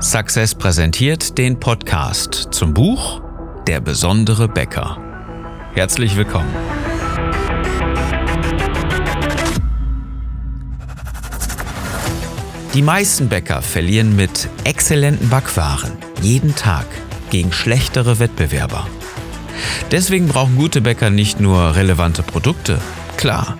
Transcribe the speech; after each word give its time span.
Success 0.00 0.54
präsentiert 0.54 1.36
den 1.38 1.58
Podcast 1.58 2.48
zum 2.52 2.72
Buch 2.72 3.20
Der 3.66 3.80
besondere 3.80 4.46
Bäcker. 4.46 4.96
Herzlich 5.74 6.16
willkommen. 6.16 6.54
Die 12.74 12.82
meisten 12.82 13.28
Bäcker 13.28 13.60
verlieren 13.60 14.14
mit 14.14 14.48
exzellenten 14.62 15.30
Backwaren 15.30 15.90
jeden 16.22 16.54
Tag 16.54 16.86
gegen 17.30 17.50
schlechtere 17.50 18.20
Wettbewerber. 18.20 18.86
Deswegen 19.90 20.28
brauchen 20.28 20.54
gute 20.54 20.80
Bäcker 20.80 21.10
nicht 21.10 21.40
nur 21.40 21.74
relevante 21.74 22.22
Produkte, 22.22 22.78
klar, 23.16 23.56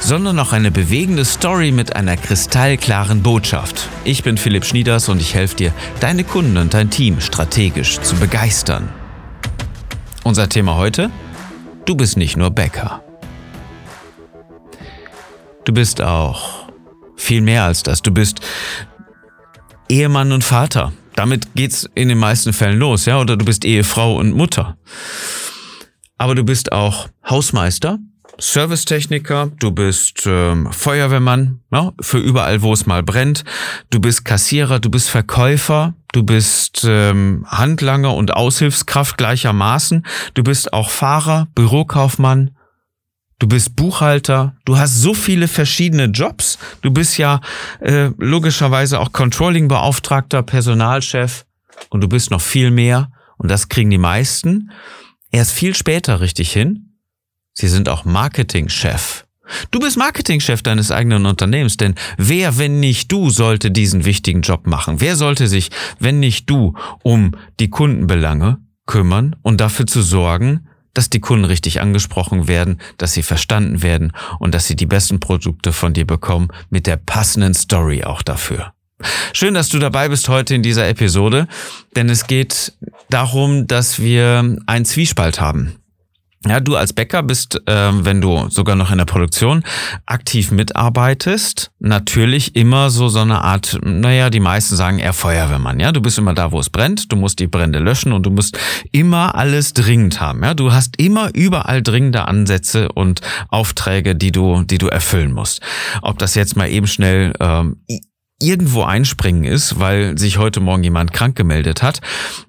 sondern 0.00 0.38
auch 0.38 0.52
eine 0.52 0.70
bewegende 0.70 1.24
Story 1.24 1.70
mit 1.70 1.96
einer 1.96 2.16
kristallklaren 2.16 3.22
Botschaft. 3.22 3.88
Ich 4.04 4.22
bin 4.22 4.36
Philipp 4.36 4.64
Schnieders 4.64 5.08
und 5.08 5.20
ich 5.20 5.34
helfe 5.34 5.56
dir, 5.56 5.72
deine 6.00 6.24
Kunden 6.24 6.56
und 6.56 6.74
dein 6.74 6.90
Team 6.90 7.20
strategisch 7.20 8.00
zu 8.00 8.16
begeistern. 8.16 8.88
Unser 10.24 10.48
Thema 10.48 10.76
heute? 10.76 11.10
Du 11.84 11.94
bist 11.94 12.16
nicht 12.16 12.36
nur 12.36 12.50
Bäcker. 12.50 13.02
Du 15.64 15.72
bist 15.72 16.00
auch 16.00 16.68
viel 17.16 17.40
mehr 17.40 17.64
als 17.64 17.82
das. 17.82 18.02
Du 18.02 18.10
bist 18.10 18.40
Ehemann 19.88 20.32
und 20.32 20.44
Vater. 20.44 20.92
Damit 21.14 21.54
geht's 21.54 21.88
in 21.94 22.08
den 22.08 22.18
meisten 22.18 22.52
Fällen 22.52 22.78
los, 22.78 23.06
ja? 23.06 23.18
Oder 23.20 23.36
du 23.36 23.44
bist 23.44 23.64
Ehefrau 23.64 24.16
und 24.16 24.34
Mutter. 24.34 24.76
Aber 26.16 26.34
du 26.34 26.44
bist 26.44 26.72
auch 26.72 27.08
Hausmeister, 27.28 27.98
Servicetechniker, 28.40 29.50
du 29.58 29.72
bist 29.72 30.22
ähm, 30.26 30.72
Feuerwehrmann, 30.72 31.60
ja, 31.72 31.92
für 32.00 32.18
überall, 32.18 32.62
wo 32.62 32.72
es 32.72 32.86
mal 32.86 33.02
brennt. 33.02 33.44
Du 33.90 34.00
bist 34.00 34.24
Kassierer, 34.24 34.78
du 34.78 34.90
bist 34.90 35.10
Verkäufer, 35.10 35.94
du 36.12 36.22
bist 36.22 36.84
ähm, 36.88 37.44
Handlanger 37.48 38.14
und 38.14 38.34
Aushilfskraft 38.34 39.18
gleichermaßen. 39.18 40.06
Du 40.34 40.44
bist 40.44 40.72
auch 40.72 40.90
Fahrer, 40.90 41.48
Bürokaufmann. 41.54 42.52
Du 43.40 43.46
bist 43.46 43.76
Buchhalter, 43.76 44.56
du 44.64 44.78
hast 44.78 45.00
so 45.00 45.14
viele 45.14 45.46
verschiedene 45.46 46.06
Jobs. 46.06 46.58
Du 46.82 46.90
bist 46.90 47.18
ja 47.18 47.40
äh, 47.80 48.10
logischerweise 48.18 48.98
auch 48.98 49.12
Controlling-Beauftragter, 49.12 50.42
Personalchef 50.42 51.44
und 51.90 52.00
du 52.02 52.08
bist 52.08 52.30
noch 52.30 52.40
viel 52.40 52.70
mehr. 52.70 53.10
Und 53.36 53.48
das 53.48 53.68
kriegen 53.68 53.90
die 53.90 53.98
meisten 53.98 54.70
erst 55.30 55.52
viel 55.52 55.74
später 55.74 56.20
richtig 56.20 56.52
hin 56.52 56.87
Sie 57.60 57.66
sind 57.66 57.88
auch 57.88 58.04
Marketingchef. 58.04 59.26
Du 59.72 59.80
bist 59.80 59.96
Marketingchef 59.96 60.62
deines 60.62 60.92
eigenen 60.92 61.26
Unternehmens, 61.26 61.76
denn 61.76 61.96
wer, 62.16 62.56
wenn 62.56 62.78
nicht 62.78 63.10
du, 63.10 63.30
sollte 63.30 63.72
diesen 63.72 64.04
wichtigen 64.04 64.42
Job 64.42 64.68
machen? 64.68 65.00
Wer 65.00 65.16
sollte 65.16 65.48
sich, 65.48 65.70
wenn 65.98 66.20
nicht 66.20 66.48
du, 66.48 66.74
um 67.02 67.32
die 67.58 67.68
Kundenbelange 67.68 68.58
kümmern 68.86 69.34
und 69.42 69.60
dafür 69.60 69.88
zu 69.88 70.02
sorgen, 70.02 70.68
dass 70.94 71.10
die 71.10 71.18
Kunden 71.18 71.44
richtig 71.44 71.80
angesprochen 71.80 72.46
werden, 72.46 72.80
dass 72.96 73.14
sie 73.14 73.24
verstanden 73.24 73.82
werden 73.82 74.12
und 74.38 74.54
dass 74.54 74.68
sie 74.68 74.76
die 74.76 74.86
besten 74.86 75.18
Produkte 75.18 75.72
von 75.72 75.94
dir 75.94 76.06
bekommen 76.06 76.50
mit 76.70 76.86
der 76.86 76.96
passenden 76.96 77.54
Story 77.54 78.04
auch 78.04 78.22
dafür. 78.22 78.72
Schön, 79.32 79.54
dass 79.54 79.68
du 79.68 79.80
dabei 79.80 80.08
bist 80.08 80.28
heute 80.28 80.54
in 80.54 80.62
dieser 80.62 80.86
Episode, 80.86 81.48
denn 81.96 82.08
es 82.08 82.28
geht 82.28 82.74
darum, 83.10 83.66
dass 83.66 84.00
wir 84.00 84.58
einen 84.66 84.84
Zwiespalt 84.84 85.40
haben. 85.40 85.74
Ja, 86.46 86.60
du 86.60 86.76
als 86.76 86.92
Bäcker 86.92 87.24
bist, 87.24 87.60
äh, 87.66 87.90
wenn 87.92 88.20
du 88.20 88.48
sogar 88.48 88.76
noch 88.76 88.92
in 88.92 88.98
der 88.98 89.06
Produktion 89.06 89.64
aktiv 90.06 90.52
mitarbeitest, 90.52 91.72
natürlich 91.80 92.54
immer 92.54 92.90
so 92.90 93.08
so 93.08 93.18
eine 93.18 93.42
Art, 93.42 93.78
naja, 93.82 94.30
die 94.30 94.38
meisten 94.38 94.76
sagen 94.76 95.00
eher 95.00 95.12
Feuerwehrmann. 95.12 95.80
Ja, 95.80 95.90
du 95.90 96.00
bist 96.00 96.16
immer 96.16 96.34
da, 96.34 96.52
wo 96.52 96.60
es 96.60 96.70
brennt, 96.70 97.10
du 97.10 97.16
musst 97.16 97.40
die 97.40 97.48
Brände 97.48 97.80
löschen 97.80 98.12
und 98.12 98.24
du 98.24 98.30
musst 98.30 98.56
immer 98.92 99.34
alles 99.34 99.72
dringend 99.72 100.20
haben. 100.20 100.44
Ja, 100.44 100.54
du 100.54 100.72
hast 100.72 101.00
immer 101.00 101.34
überall 101.34 101.82
dringende 101.82 102.28
Ansätze 102.28 102.88
und 102.92 103.20
Aufträge, 103.48 104.14
die 104.14 104.30
du, 104.30 104.62
die 104.62 104.78
du 104.78 104.86
erfüllen 104.86 105.32
musst. 105.32 105.60
Ob 106.02 106.18
das 106.18 106.36
jetzt 106.36 106.56
mal 106.56 106.68
eben 106.68 106.86
schnell 106.86 107.32
ähm, 107.40 107.78
irgendwo 108.40 108.84
einspringen 108.84 109.44
ist, 109.44 109.80
weil 109.80 110.16
sich 110.16 110.38
heute 110.38 110.60
Morgen 110.60 110.84
jemand 110.84 111.12
krank 111.12 111.34
gemeldet 111.34 111.82
hat, 111.82 112.00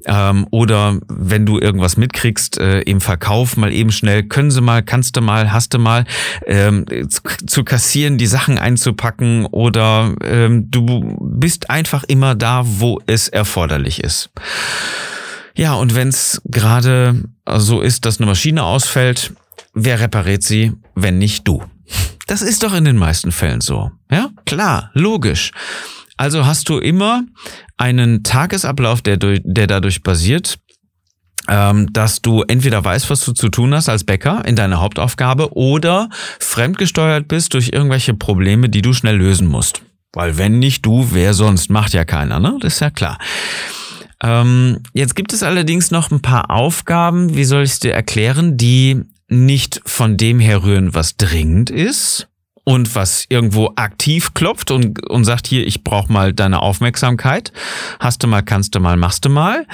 ähm, 0.06 0.46
oder 0.52 1.00
wenn 1.08 1.46
du 1.46 1.60
irgendwas 1.60 1.98
mitkriegst 1.98 2.60
äh, 2.60 2.82
im 2.82 3.02
Verkauf, 3.02 3.58
mal 3.58 3.74
eben 3.74 3.92
schnell, 3.92 4.24
können 4.24 4.52
sie 4.52 4.62
mal, 4.62 4.84
kannst 4.84 5.18
du 5.18 5.22
mal, 5.22 5.52
hast 5.52 5.74
du 5.74 5.80
mal, 5.80 6.06
ähm, 6.46 6.86
zu, 7.10 7.22
zu 7.48 7.64
kassieren, 7.64 8.18
die 8.18 8.28
Sachen 8.28 8.60
einzupacken, 8.60 9.48
oder 9.48 10.14
ähm, 10.24 10.70
du 10.70 11.18
bist 11.22 11.70
einfach 11.70 12.04
immer 12.04 12.36
da, 12.36 12.64
wo 12.66 13.02
es 13.08 13.28
erforderlich 13.28 14.04
ist. 14.04 14.30
Ja, 15.56 15.74
und 15.74 15.96
wenn 15.96 16.10
es 16.10 16.42
gerade 16.46 17.24
so 17.58 17.82
ist, 17.82 18.06
dass 18.06 18.20
eine 18.20 18.28
Maschine 18.28 18.64
ausfällt, 18.64 19.34
wer 19.74 20.00
repariert 20.00 20.44
sie, 20.44 20.74
wenn 20.96 21.18
nicht 21.18 21.48
du? 21.48 21.64
Das 22.28 22.42
ist 22.42 22.64
doch 22.64 22.74
in 22.74 22.86
den 22.86 22.98
meisten 22.98 23.32
Fällen 23.32 23.62
so. 23.62 23.92
Ja, 24.12 24.30
klar, 24.46 24.92
logisch. 24.94 25.52
Also 26.18 26.46
hast 26.46 26.70
du 26.70 26.78
immer 26.78 27.24
einen 27.78 28.24
Tagesablauf, 28.24 29.02
der, 29.02 29.18
der 29.18 29.68
dadurch 29.68 30.04
basiert, 30.04 30.60
ähm, 31.48 31.92
dass 31.94 32.22
du 32.22 32.44
entweder 32.44 32.84
weißt, 32.84 33.10
was 33.10 33.26
du 33.26 33.32
zu 33.32 33.50
tun 33.50 33.74
hast 33.74 33.90
als 33.90 34.04
Bäcker 34.04 34.44
in 34.46 34.56
deiner 34.56 34.80
Hauptaufgabe 34.80 35.56
oder 35.56 36.10
fremdgesteuert 36.40 37.28
bist 37.28 37.54
durch 37.54 37.70
irgendwelche 37.74 38.14
Probleme, 38.14 38.70
die 38.70 38.82
du 38.82 38.94
schnell 38.94 39.16
lösen 39.16 39.48
musst. 39.48 39.82
Weil 40.14 40.38
wenn 40.38 40.60
nicht 40.60 40.86
du, 40.86 41.10
wer 41.12 41.34
sonst? 41.34 41.70
Macht 41.70 41.94
ja 41.94 42.04
keiner, 42.04 42.40
ne? 42.40 42.58
Das 42.62 42.76
ist 42.76 42.80
ja 42.82 42.90
klar. 42.90 43.18
Ähm, 44.22 44.80
jetzt 44.94 45.16
gibt 45.16 45.34
es 45.34 45.44
allerdings 45.44 45.92
noch 45.92 46.12
ein 46.12 46.22
paar 46.22 46.52
Aufgaben, 46.52 47.36
wie 47.36 47.46
soll 47.46 47.64
ich 47.64 47.72
es 47.72 47.80
dir 47.80 47.94
erklären, 47.94 48.58
die 48.58 49.04
nicht 49.30 49.82
von 49.86 50.18
dem 50.18 50.40
herrühren, 50.40 50.94
was 50.94 51.18
dringend 51.18 51.70
ist 51.70 52.28
und 52.64 52.94
was 52.96 53.26
irgendwo 53.30 53.72
aktiv 53.76 54.34
klopft 54.34 54.72
und, 54.72 55.08
und 55.10 55.24
sagt, 55.24 55.48
hier, 55.48 55.66
ich 55.66 55.84
brauche 55.84 56.12
mal 56.12 56.34
deine 56.34 56.62
Aufmerksamkeit, 56.62 57.52
hast 58.00 58.24
du 58.24 58.28
mal, 58.28 58.42
kannst 58.42 58.76
du 58.76 58.80
mal, 58.80 58.98
machst 58.98 59.26
du 59.26 59.30
mal, 59.30 59.66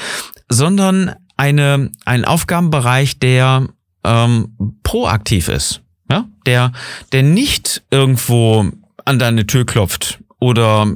sondern 0.50 1.16
eine, 1.38 1.92
ein 2.06 2.26
Aufgabenbereich, 2.26 3.20
der 3.20 3.68
ähm, 4.04 4.56
proaktiv 4.84 5.50
ist, 5.50 5.82
ja? 6.10 6.26
der, 6.46 6.72
der 7.12 7.24
nicht 7.24 7.84
irgendwo 7.92 8.72
an 9.04 9.20
deine 9.20 9.46
Tür 9.46 9.66
klopft 9.66 10.20
oder 10.40 10.88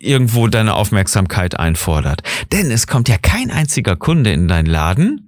irgendwo 0.00 0.48
deine 0.48 0.74
Aufmerksamkeit 0.74 1.58
einfordert. 1.58 2.22
Denn 2.52 2.70
es 2.70 2.86
kommt 2.86 3.08
ja 3.08 3.16
kein 3.18 3.50
einziger 3.50 3.96
Kunde 3.96 4.32
in 4.32 4.48
deinen 4.48 4.66
Laden, 4.66 5.27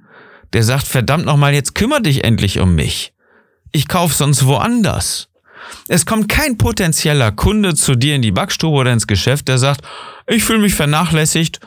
der 0.53 0.63
sagt, 0.63 0.87
verdammt 0.87 1.25
nochmal, 1.25 1.55
jetzt 1.55 1.75
kümmere 1.75 2.03
dich 2.03 2.25
endlich 2.25 2.59
um 2.59 2.75
mich. 2.75 3.13
Ich 3.73 3.89
kauf 3.89 4.15
sonst 4.15 4.47
woanders. 4.47 5.29
Es 5.89 6.07
kommt 6.07 6.29
kein 6.29 6.59
potenzieller 6.59 7.33
Kunde 7.33 7.75
zu 7.75 7.95
dir 7.95 8.17
in 8.17 8.23
die 8.23 8.33
Backstube 8.33 8.77
oder 8.77 8.93
ins 8.93 9.07
Geschäft, 9.07 9.49
der 9.49 9.59
sagt, 9.59 9.83
ich 10.27 10.45
fühle 10.45 10.59
mich 10.59 10.75
vernachlässigt, 10.75 11.61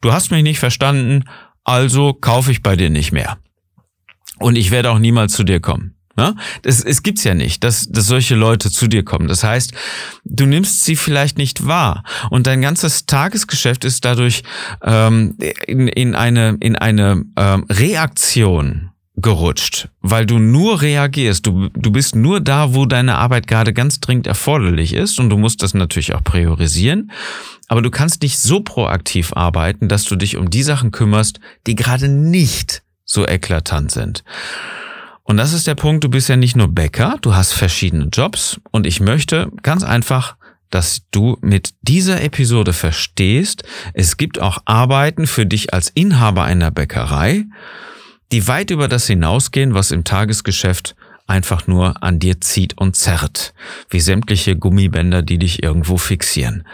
du 0.00 0.12
hast 0.12 0.30
mich 0.30 0.42
nicht 0.42 0.58
verstanden, 0.58 1.24
also 1.64 2.14
kaufe 2.14 2.52
ich 2.52 2.62
bei 2.62 2.76
dir 2.76 2.90
nicht 2.90 3.12
mehr. 3.12 3.38
Und 4.38 4.56
ich 4.56 4.70
werde 4.70 4.90
auch 4.90 4.98
niemals 4.98 5.34
zu 5.34 5.44
dir 5.44 5.60
kommen. 5.60 5.94
Ne? 6.16 6.34
Das, 6.62 6.82
es 6.82 7.02
gibt's 7.02 7.24
ja 7.24 7.34
nicht, 7.34 7.62
dass, 7.64 7.88
dass 7.88 8.06
solche 8.06 8.34
Leute 8.34 8.70
zu 8.70 8.88
dir 8.88 9.04
kommen. 9.04 9.28
Das 9.28 9.44
heißt, 9.44 9.72
du 10.24 10.46
nimmst 10.46 10.84
sie 10.84 10.96
vielleicht 10.96 11.38
nicht 11.38 11.66
wahr 11.66 12.02
und 12.30 12.46
dein 12.46 12.62
ganzes 12.62 13.06
Tagesgeschäft 13.06 13.84
ist 13.84 14.04
dadurch 14.04 14.42
ähm, 14.82 15.36
in, 15.66 15.88
in 15.88 16.14
eine, 16.14 16.56
in 16.60 16.76
eine 16.76 17.24
ähm, 17.36 17.64
Reaktion 17.70 18.90
gerutscht, 19.16 19.88
weil 20.00 20.26
du 20.26 20.38
nur 20.38 20.82
reagierst. 20.82 21.46
Du, 21.46 21.68
du 21.68 21.90
bist 21.90 22.16
nur 22.16 22.40
da, 22.40 22.74
wo 22.74 22.86
deine 22.86 23.16
Arbeit 23.16 23.46
gerade 23.46 23.72
ganz 23.72 24.00
dringend 24.00 24.26
erforderlich 24.26 24.94
ist 24.94 25.18
und 25.18 25.30
du 25.30 25.36
musst 25.36 25.62
das 25.62 25.74
natürlich 25.74 26.14
auch 26.14 26.24
priorisieren. 26.24 27.10
Aber 27.68 27.82
du 27.82 27.90
kannst 27.90 28.22
nicht 28.22 28.38
so 28.38 28.60
proaktiv 28.60 29.32
arbeiten, 29.34 29.88
dass 29.88 30.04
du 30.04 30.16
dich 30.16 30.36
um 30.36 30.50
die 30.50 30.62
Sachen 30.62 30.90
kümmerst, 30.90 31.40
die 31.66 31.76
gerade 31.76 32.08
nicht 32.08 32.82
so 33.04 33.26
eklatant 33.26 33.90
sind. 33.90 34.24
Und 35.30 35.36
das 35.36 35.52
ist 35.52 35.68
der 35.68 35.76
Punkt, 35.76 36.02
du 36.02 36.08
bist 36.08 36.28
ja 36.28 36.34
nicht 36.34 36.56
nur 36.56 36.66
Bäcker, 36.66 37.16
du 37.22 37.36
hast 37.36 37.52
verschiedene 37.52 38.06
Jobs 38.06 38.60
und 38.72 38.84
ich 38.84 38.98
möchte 38.98 39.48
ganz 39.62 39.84
einfach, 39.84 40.34
dass 40.70 41.02
du 41.12 41.38
mit 41.40 41.70
dieser 41.82 42.20
Episode 42.20 42.72
verstehst, 42.72 43.62
es 43.94 44.16
gibt 44.16 44.40
auch 44.40 44.58
Arbeiten 44.64 45.28
für 45.28 45.46
dich 45.46 45.72
als 45.72 45.88
Inhaber 45.90 46.42
einer 46.42 46.72
Bäckerei, 46.72 47.44
die 48.32 48.48
weit 48.48 48.72
über 48.72 48.88
das 48.88 49.06
hinausgehen, 49.06 49.72
was 49.72 49.92
im 49.92 50.02
Tagesgeschäft 50.02 50.96
einfach 51.28 51.68
nur 51.68 52.02
an 52.02 52.18
dir 52.18 52.40
zieht 52.40 52.76
und 52.76 52.96
zerrt, 52.96 53.54
wie 53.88 54.00
sämtliche 54.00 54.56
Gummibänder, 54.56 55.22
die 55.22 55.38
dich 55.38 55.62
irgendwo 55.62 55.96
fixieren. 55.96 56.66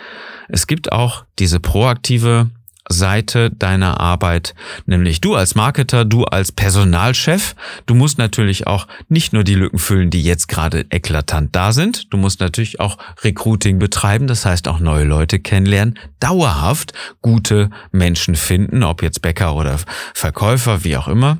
Es 0.48 0.66
gibt 0.66 0.92
auch 0.92 1.26
diese 1.38 1.60
proaktive 1.60 2.48
Seite 2.88 3.50
deiner 3.50 4.00
Arbeit, 4.00 4.54
nämlich 4.86 5.20
du 5.20 5.34
als 5.34 5.54
Marketer, 5.54 6.04
du 6.04 6.24
als 6.24 6.52
Personalchef. 6.52 7.54
Du 7.86 7.94
musst 7.94 8.18
natürlich 8.18 8.66
auch 8.66 8.86
nicht 9.08 9.32
nur 9.32 9.44
die 9.44 9.54
Lücken 9.54 9.78
füllen, 9.78 10.10
die 10.10 10.22
jetzt 10.22 10.48
gerade 10.48 10.86
eklatant 10.90 11.54
da 11.54 11.72
sind. 11.72 12.12
Du 12.12 12.16
musst 12.16 12.40
natürlich 12.40 12.80
auch 12.80 12.98
Recruiting 13.22 13.78
betreiben, 13.78 14.26
das 14.26 14.46
heißt 14.46 14.68
auch 14.68 14.78
neue 14.78 15.04
Leute 15.04 15.38
kennenlernen, 15.38 15.98
dauerhaft 16.20 16.92
gute 17.22 17.70
Menschen 17.90 18.34
finden, 18.34 18.82
ob 18.82 19.02
jetzt 19.02 19.22
Bäcker 19.22 19.54
oder 19.56 19.78
Verkäufer, 20.14 20.84
wie 20.84 20.96
auch 20.96 21.08
immer 21.08 21.38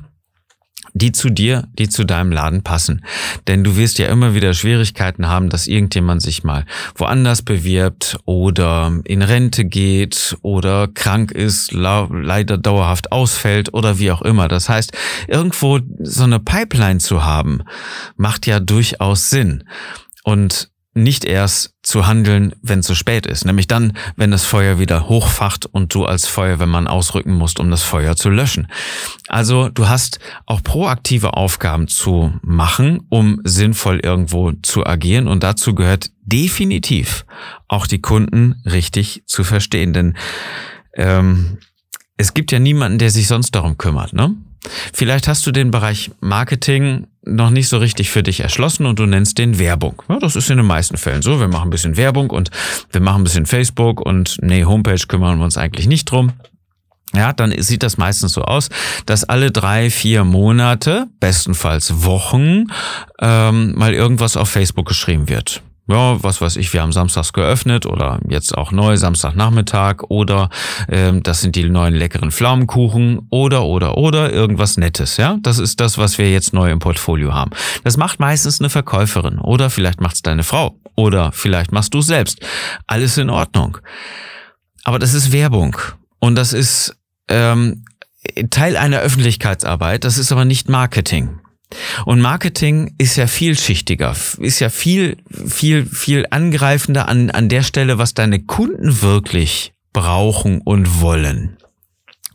die 0.93 1.11
zu 1.11 1.29
dir, 1.29 1.67
die 1.77 1.89
zu 1.89 2.03
deinem 2.03 2.31
Laden 2.31 2.63
passen. 2.63 3.03
Denn 3.47 3.63
du 3.63 3.75
wirst 3.77 3.99
ja 3.99 4.07
immer 4.07 4.33
wieder 4.33 4.53
Schwierigkeiten 4.53 5.27
haben, 5.27 5.49
dass 5.49 5.67
irgendjemand 5.67 6.21
sich 6.21 6.43
mal 6.43 6.65
woanders 6.95 7.41
bewirbt 7.41 8.17
oder 8.25 8.99
in 9.05 9.21
Rente 9.21 9.65
geht 9.65 10.37
oder 10.41 10.87
krank 10.87 11.31
ist, 11.31 11.71
leider 11.73 12.57
dauerhaft 12.57 13.11
ausfällt 13.11 13.73
oder 13.73 13.99
wie 13.99 14.11
auch 14.11 14.21
immer. 14.21 14.47
Das 14.47 14.69
heißt, 14.69 14.91
irgendwo 15.27 15.79
so 15.99 16.23
eine 16.23 16.39
Pipeline 16.39 16.99
zu 16.99 17.23
haben, 17.23 17.63
macht 18.15 18.47
ja 18.47 18.59
durchaus 18.59 19.29
Sinn. 19.29 19.63
Und 20.23 20.69
nicht 20.97 21.25
erst 21.25 21.73
zu 21.83 22.07
handeln, 22.07 22.53
wenn 22.61 22.79
es 22.79 22.87
zu 22.87 22.95
spät 22.95 23.25
ist. 23.25 23.45
Nämlich 23.45 23.67
dann, 23.67 23.93
wenn 24.15 24.31
das 24.31 24.45
Feuer 24.45 24.79
wieder 24.79 25.07
hochfacht 25.07 25.65
und 25.65 25.93
du 25.93 26.05
als 26.05 26.27
Feuerwehrmann 26.27 26.87
ausrücken 26.87 27.33
musst, 27.33 27.59
um 27.59 27.69
das 27.69 27.83
Feuer 27.83 28.15
zu 28.15 28.29
löschen. 28.29 28.67
Also 29.27 29.69
du 29.69 29.87
hast 29.87 30.19
auch 30.45 30.61
proaktive 30.63 31.33
Aufgaben 31.35 31.87
zu 31.87 32.33
machen, 32.41 33.03
um 33.09 33.39
sinnvoll 33.43 33.99
irgendwo 33.99 34.51
zu 34.63 34.85
agieren. 34.85 35.27
Und 35.27 35.43
dazu 35.43 35.75
gehört 35.75 36.09
definitiv 36.23 37.25
auch 37.67 37.87
die 37.87 38.01
Kunden 38.01 38.61
richtig 38.65 39.23
zu 39.25 39.43
verstehen. 39.43 39.93
Denn 39.93 40.17
ähm, 40.95 41.59
es 42.17 42.33
gibt 42.33 42.51
ja 42.51 42.59
niemanden, 42.59 42.97
der 42.97 43.11
sich 43.11 43.27
sonst 43.27 43.51
darum 43.51 43.77
kümmert. 43.77 44.13
Ne? 44.13 44.35
Vielleicht 44.93 45.27
hast 45.27 45.45
du 45.45 45.51
den 45.51 45.71
Bereich 45.71 46.11
Marketing 46.19 47.07
noch 47.23 47.49
nicht 47.49 47.67
so 47.67 47.77
richtig 47.77 48.09
für 48.09 48.23
dich 48.23 48.39
erschlossen 48.39 48.85
und 48.85 48.99
du 48.99 49.05
nennst 49.05 49.37
den 49.37 49.59
Werbung. 49.59 50.01
Ja, 50.09 50.19
das 50.19 50.35
ist 50.35 50.49
in 50.49 50.57
den 50.57 50.65
meisten 50.65 50.97
Fällen 50.97 51.21
so. 51.21 51.39
Wir 51.39 51.47
machen 51.47 51.67
ein 51.67 51.71
bisschen 51.71 51.97
Werbung 51.97 52.29
und 52.29 52.49
wir 52.91 53.01
machen 53.01 53.21
ein 53.21 53.23
bisschen 53.23 53.45
Facebook 53.45 54.01
und 54.01 54.37
nee, 54.41 54.65
Homepage 54.65 55.05
kümmern 55.07 55.37
wir 55.37 55.45
uns 55.45 55.57
eigentlich 55.57 55.87
nicht 55.87 56.05
drum. 56.05 56.33
Ja, 57.13 57.31
dann 57.31 57.53
sieht 57.61 57.83
das 57.83 57.97
meistens 57.97 58.33
so 58.33 58.41
aus, 58.41 58.69
dass 59.05 59.23
alle 59.23 59.51
drei, 59.51 59.89
vier 59.89 60.23
Monate, 60.23 61.07
bestenfalls 61.19 62.03
Wochen, 62.03 62.65
ähm, 63.21 63.73
mal 63.75 63.93
irgendwas 63.93 64.35
auf 64.35 64.49
Facebook 64.49 64.87
geschrieben 64.87 65.29
wird 65.29 65.61
ja, 65.87 66.21
was 66.21 66.41
weiß 66.41 66.57
ich, 66.57 66.73
wir 66.73 66.81
haben 66.81 66.91
samstags 66.91 67.31
geöffnet 67.31 67.85
oder 67.85 68.19
jetzt 68.27 68.57
auch 68.57 68.71
neu, 68.71 68.97
Samstagnachmittag 68.97 70.03
oder 70.09 70.49
ähm, 70.89 71.23
das 71.23 71.41
sind 71.41 71.55
die 71.55 71.69
neuen 71.69 71.95
leckeren 71.95 72.31
Pflaumenkuchen 72.31 73.27
oder 73.29 73.63
oder 73.63 73.97
oder 73.97 74.31
irgendwas 74.31 74.77
Nettes, 74.77 75.17
ja. 75.17 75.37
Das 75.41 75.59
ist 75.59 75.79
das, 75.79 75.97
was 75.97 76.17
wir 76.17 76.29
jetzt 76.29 76.53
neu 76.53 76.71
im 76.71 76.79
Portfolio 76.79 77.33
haben. 77.33 77.51
Das 77.83 77.95
macht 77.95 78.19
meistens 78.19 78.59
eine 78.59 78.69
Verkäuferin 78.69 79.39
oder 79.39 79.69
vielleicht 79.69 80.01
macht's 80.01 80.21
deine 80.21 80.43
Frau 80.43 80.77
oder 80.95 81.31
vielleicht 81.31 81.71
machst 81.71 81.93
du 81.93 82.01
selbst. 82.01 82.39
Alles 82.85 83.17
in 83.17 83.29
Ordnung. 83.29 83.77
Aber 84.83 84.99
das 84.99 85.13
ist 85.13 85.31
Werbung 85.31 85.77
und 86.19 86.35
das 86.35 86.53
ist 86.53 86.97
ähm, 87.29 87.85
Teil 88.49 88.75
einer 88.75 88.99
Öffentlichkeitsarbeit, 88.99 90.03
das 90.03 90.17
ist 90.17 90.31
aber 90.31 90.43
nicht 90.43 90.67
Marketing. 90.67 91.39
Und 92.05 92.21
Marketing 92.21 92.93
ist 92.97 93.17
ja 93.17 93.27
vielschichtiger, 93.27 94.15
ist 94.39 94.59
ja 94.59 94.69
viel, 94.69 95.17
viel, 95.47 95.85
viel 95.85 96.25
angreifender 96.29 97.07
an, 97.07 97.29
an 97.29 97.49
der 97.49 97.63
Stelle, 97.63 97.97
was 97.97 98.13
deine 98.13 98.41
Kunden 98.41 99.01
wirklich 99.01 99.73
brauchen 99.93 100.61
und 100.61 101.01
wollen. 101.01 101.57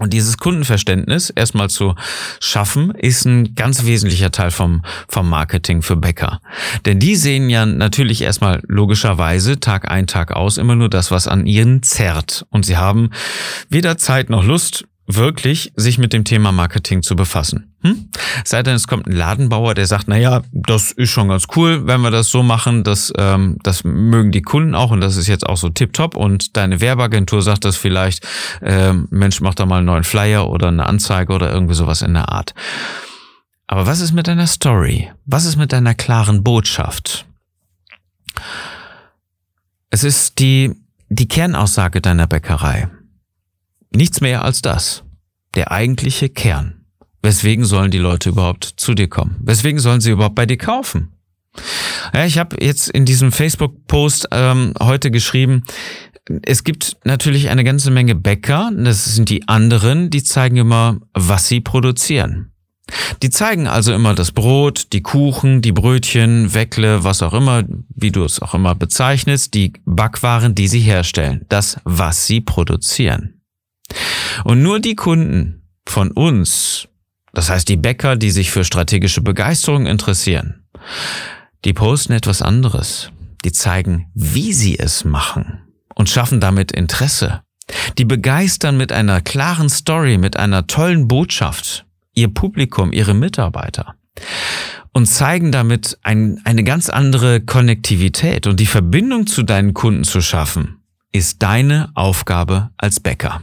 Und 0.02 0.12
dieses 0.12 0.36
Kundenverständnis 0.36 1.30
erstmal 1.30 1.70
zu 1.70 1.94
schaffen, 2.40 2.90
ist 2.90 3.24
ein 3.24 3.54
ganz 3.54 3.84
wesentlicher 3.84 4.32
Teil 4.32 4.50
vom, 4.50 4.82
vom 5.06 5.30
Marketing 5.30 5.80
für 5.80 5.94
Bäcker. 5.94 6.40
Denn 6.84 6.98
die 6.98 7.14
sehen 7.14 7.48
ja 7.48 7.66
natürlich 7.66 8.22
erstmal 8.22 8.62
logischerweise 8.66 9.60
Tag 9.60 9.88
ein, 9.88 10.08
Tag 10.08 10.32
aus 10.32 10.58
immer 10.58 10.74
nur 10.74 10.88
das, 10.88 11.12
was 11.12 11.28
an 11.28 11.46
ihnen 11.46 11.84
zerrt. 11.84 12.46
Und 12.50 12.66
sie 12.66 12.76
haben 12.76 13.10
weder 13.68 13.96
Zeit 13.96 14.28
noch 14.28 14.44
Lust, 14.44 14.86
wirklich 15.14 15.72
sich 15.76 15.98
mit 15.98 16.12
dem 16.12 16.24
Thema 16.24 16.52
Marketing 16.52 17.02
zu 17.02 17.16
befassen. 17.16 17.74
Hm? 17.82 18.08
Sei 18.44 18.62
denn, 18.62 18.74
es 18.74 18.86
kommt 18.86 19.06
ein 19.06 19.12
Ladenbauer, 19.12 19.74
der 19.74 19.86
sagt, 19.86 20.06
na 20.06 20.16
ja, 20.16 20.42
das 20.52 20.92
ist 20.92 21.10
schon 21.10 21.28
ganz 21.28 21.46
cool, 21.56 21.86
wenn 21.86 22.00
wir 22.00 22.10
das 22.10 22.28
so 22.28 22.42
machen, 22.42 22.84
das, 22.84 23.12
ähm, 23.18 23.58
das 23.62 23.84
mögen 23.84 24.30
die 24.30 24.42
Kunden 24.42 24.74
auch 24.74 24.90
und 24.90 25.00
das 25.00 25.16
ist 25.16 25.26
jetzt 25.26 25.46
auch 25.46 25.56
so 25.56 25.68
tipptopp 25.68 26.16
und 26.16 26.56
deine 26.56 26.80
Werbeagentur 26.80 27.42
sagt 27.42 27.64
das 27.64 27.76
vielleicht, 27.76 28.26
ähm, 28.62 29.08
Mensch, 29.10 29.40
mach 29.40 29.54
da 29.54 29.66
mal 29.66 29.78
einen 29.78 29.86
neuen 29.86 30.04
Flyer 30.04 30.48
oder 30.48 30.68
eine 30.68 30.86
Anzeige 30.86 31.32
oder 31.32 31.52
irgendwie 31.52 31.74
sowas 31.74 32.02
in 32.02 32.14
der 32.14 32.28
Art. 32.30 32.54
Aber 33.66 33.86
was 33.86 34.00
ist 34.00 34.12
mit 34.12 34.28
deiner 34.28 34.46
Story? 34.46 35.10
Was 35.24 35.44
ist 35.44 35.56
mit 35.56 35.72
deiner 35.72 35.94
klaren 35.94 36.44
Botschaft? 36.44 37.26
Es 39.90 40.04
ist 40.04 40.38
die, 40.38 40.72
die 41.08 41.28
Kernaussage 41.28 42.00
deiner 42.00 42.26
Bäckerei. 42.26 42.88
Nichts 43.94 44.20
mehr 44.20 44.42
als 44.44 44.62
das. 44.62 45.04
Der 45.54 45.70
eigentliche 45.70 46.28
Kern. 46.28 46.84
Weswegen 47.22 47.64
sollen 47.64 47.90
die 47.90 47.98
Leute 47.98 48.30
überhaupt 48.30 48.64
zu 48.64 48.94
dir 48.94 49.08
kommen? 49.08 49.36
Weswegen 49.40 49.78
sollen 49.78 50.00
sie 50.00 50.10
überhaupt 50.10 50.34
bei 50.34 50.46
dir 50.46 50.56
kaufen? 50.56 51.12
Ja, 52.14 52.24
ich 52.24 52.38
habe 52.38 52.56
jetzt 52.60 52.88
in 52.88 53.04
diesem 53.04 53.30
Facebook-Post 53.30 54.28
ähm, 54.32 54.74
heute 54.80 55.10
geschrieben, 55.10 55.64
es 56.42 56.64
gibt 56.64 56.96
natürlich 57.04 57.48
eine 57.50 57.64
ganze 57.64 57.90
Menge 57.90 58.14
Bäcker, 58.14 58.70
das 58.74 59.14
sind 59.14 59.28
die 59.28 59.48
anderen, 59.48 60.08
die 60.10 60.22
zeigen 60.22 60.56
immer, 60.56 60.98
was 61.14 61.48
sie 61.48 61.60
produzieren. 61.60 62.52
Die 63.22 63.30
zeigen 63.30 63.66
also 63.66 63.92
immer 63.92 64.14
das 64.14 64.32
Brot, 64.32 64.92
die 64.92 65.02
Kuchen, 65.02 65.62
die 65.62 65.72
Brötchen, 65.72 66.52
Weckle, 66.54 67.04
was 67.04 67.22
auch 67.22 67.32
immer, 67.32 67.64
wie 67.94 68.10
du 68.10 68.24
es 68.24 68.40
auch 68.40 68.54
immer 68.54 68.74
bezeichnest, 68.74 69.54
die 69.54 69.72
Backwaren, 69.84 70.54
die 70.54 70.68
sie 70.68 70.80
herstellen, 70.80 71.44
das, 71.48 71.78
was 71.84 72.26
sie 72.26 72.40
produzieren. 72.40 73.41
Und 74.44 74.62
nur 74.62 74.80
die 74.80 74.96
Kunden 74.96 75.62
von 75.86 76.10
uns, 76.10 76.88
das 77.32 77.50
heißt 77.50 77.68
die 77.68 77.76
Bäcker, 77.76 78.16
die 78.16 78.30
sich 78.30 78.50
für 78.50 78.64
strategische 78.64 79.20
Begeisterung 79.20 79.86
interessieren, 79.86 80.64
die 81.64 81.72
posten 81.72 82.12
etwas 82.12 82.42
anderes. 82.42 83.10
Die 83.44 83.52
zeigen, 83.52 84.10
wie 84.14 84.52
sie 84.52 84.78
es 84.78 85.04
machen 85.04 85.62
und 85.94 86.08
schaffen 86.08 86.40
damit 86.40 86.70
Interesse. 86.70 87.42
Die 87.98 88.04
begeistern 88.04 88.76
mit 88.76 88.92
einer 88.92 89.20
klaren 89.20 89.68
Story, 89.68 90.16
mit 90.16 90.36
einer 90.36 90.66
tollen 90.66 91.08
Botschaft 91.08 91.84
ihr 92.14 92.28
Publikum, 92.28 92.92
ihre 92.92 93.14
Mitarbeiter 93.14 93.94
und 94.92 95.06
zeigen 95.06 95.52
damit 95.52 95.98
ein, 96.02 96.40
eine 96.44 96.64
ganz 96.64 96.90
andere 96.90 97.40
Konnektivität 97.40 98.46
und 98.46 98.60
die 98.60 98.66
Verbindung 98.66 99.26
zu 99.26 99.42
deinen 99.42 99.74
Kunden 99.74 100.04
zu 100.04 100.20
schaffen, 100.20 100.82
ist 101.12 101.42
deine 101.42 101.90
Aufgabe 101.94 102.70
als 102.76 103.00
Bäcker. 103.00 103.42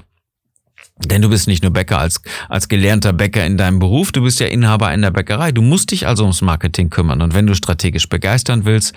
Denn 1.06 1.22
du 1.22 1.30
bist 1.30 1.48
nicht 1.48 1.64
nur 1.64 1.72
Bäcker 1.72 1.98
als, 1.98 2.22
als 2.50 2.68
gelernter 2.68 3.14
Bäcker 3.14 3.46
in 3.46 3.56
deinem 3.56 3.80
Beruf, 3.80 4.12
du 4.12 4.22
bist 4.22 4.42
ja 4.42 4.48
Inhaber 4.48 4.88
einer 4.88 5.12
Bäckerei. 5.12 5.54
Du 5.54 5.62
musst 5.62 5.92
dich 5.92 6.08
also 6.08 6.24
ums 6.24 6.42
Marketing 6.42 6.90
kümmern. 6.90 7.22
Und 7.22 7.34
wenn 7.34 7.48
du 7.48 7.56
strategisch 7.56 8.10
begeistern 8.10 8.66
willst, 8.66 8.94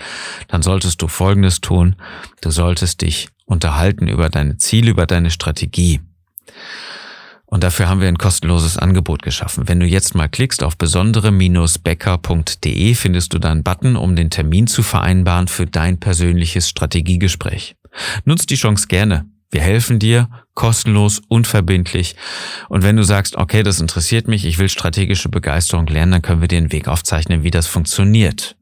dann 0.49 0.61
solltest 0.61 1.01
du 1.01 1.07
Folgendes 1.07 1.61
tun. 1.61 1.95
Du 2.41 2.49
solltest 2.49 3.01
dich 3.01 3.29
unterhalten 3.45 4.07
über 4.07 4.29
deine 4.29 4.57
Ziele, 4.57 4.91
über 4.91 5.05
deine 5.05 5.31
Strategie. 5.31 6.01
Und 7.45 7.63
dafür 7.63 7.87
haben 7.87 8.01
wir 8.01 8.07
ein 8.07 8.17
kostenloses 8.17 8.77
Angebot 8.77 9.21
geschaffen. 9.21 9.67
Wenn 9.67 9.79
du 9.79 9.85
jetzt 9.85 10.15
mal 10.15 10.27
klickst 10.27 10.63
auf 10.63 10.75
besondere-becker.de, 10.75 12.95
findest 12.95 13.33
du 13.33 13.39
da 13.39 13.51
einen 13.51 13.63
Button, 13.63 13.95
um 13.95 14.15
den 14.15 14.31
Termin 14.31 14.65
zu 14.65 14.81
vereinbaren 14.81 15.47
für 15.47 15.67
dein 15.67 15.99
persönliches 15.99 16.67
Strategiegespräch. 16.67 17.75
Nutz 18.25 18.47
die 18.47 18.55
Chance 18.55 18.87
gerne. 18.87 19.27
Wir 19.53 19.61
helfen 19.61 19.99
dir 19.99 20.29
kostenlos, 20.55 21.21
unverbindlich. 21.27 22.15
Und 22.69 22.81
wenn 22.81 22.95
du 22.95 23.03
sagst, 23.03 23.35
okay, 23.35 23.61
das 23.61 23.79
interessiert 23.79 24.27
mich, 24.27 24.45
ich 24.45 24.57
will 24.57 24.67
strategische 24.67 25.29
Begeisterung 25.29 25.85
lernen, 25.85 26.13
dann 26.13 26.21
können 26.23 26.41
wir 26.41 26.47
dir 26.47 26.57
einen 26.57 26.71
Weg 26.71 26.87
aufzeichnen, 26.87 27.43
wie 27.43 27.51
das 27.51 27.67
funktioniert. 27.67 28.55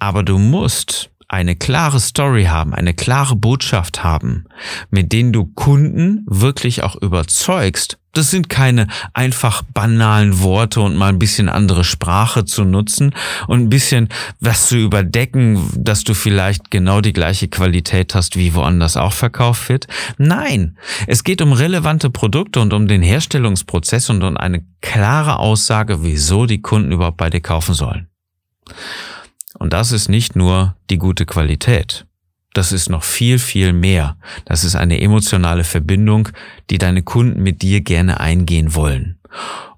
Aber 0.00 0.24
du 0.24 0.38
musst 0.38 1.10
eine 1.28 1.54
klare 1.54 2.00
Story 2.00 2.46
haben, 2.46 2.74
eine 2.74 2.92
klare 2.92 3.36
Botschaft 3.36 4.02
haben, 4.02 4.46
mit 4.90 5.12
denen 5.12 5.32
du 5.32 5.46
Kunden 5.46 6.24
wirklich 6.26 6.82
auch 6.82 6.96
überzeugst. 6.96 7.96
Das 8.14 8.30
sind 8.30 8.48
keine 8.48 8.86
einfach 9.12 9.62
banalen 9.62 10.40
Worte 10.40 10.80
und 10.80 10.96
mal 10.96 11.08
ein 11.08 11.18
bisschen 11.18 11.48
andere 11.48 11.84
Sprache 11.84 12.44
zu 12.44 12.64
nutzen 12.64 13.14
und 13.46 13.60
ein 13.60 13.68
bisschen 13.68 14.08
was 14.40 14.66
zu 14.66 14.76
überdecken, 14.76 15.68
dass 15.76 16.04
du 16.04 16.14
vielleicht 16.14 16.70
genau 16.70 17.00
die 17.00 17.12
gleiche 17.12 17.48
Qualität 17.48 18.14
hast, 18.14 18.36
wie 18.36 18.54
woanders 18.54 18.96
auch 18.96 19.12
verkauft 19.12 19.68
wird. 19.68 19.86
Nein, 20.16 20.78
es 21.06 21.24
geht 21.24 21.42
um 21.42 21.52
relevante 21.52 22.08
Produkte 22.08 22.60
und 22.60 22.72
um 22.72 22.86
den 22.86 23.02
Herstellungsprozess 23.02 24.08
und 24.10 24.22
um 24.22 24.36
eine 24.36 24.64
klare 24.80 25.38
Aussage, 25.38 26.02
wieso 26.02 26.46
die 26.46 26.62
Kunden 26.62 26.92
überhaupt 26.92 27.16
bei 27.16 27.30
dir 27.30 27.40
kaufen 27.40 27.74
sollen. 27.74 28.08
Und 29.58 29.72
das 29.72 29.92
ist 29.92 30.08
nicht 30.08 30.36
nur 30.36 30.76
die 30.90 30.98
gute 30.98 31.26
Qualität. 31.26 32.06
Das 32.54 32.70
ist 32.72 32.88
noch 32.88 33.02
viel, 33.02 33.38
viel 33.38 33.72
mehr. 33.72 34.16
Das 34.44 34.64
ist 34.64 34.76
eine 34.76 35.00
emotionale 35.00 35.64
Verbindung, 35.64 36.28
die 36.70 36.78
deine 36.78 37.02
Kunden 37.02 37.42
mit 37.42 37.62
dir 37.62 37.80
gerne 37.82 38.20
eingehen 38.20 38.74
wollen. 38.74 39.18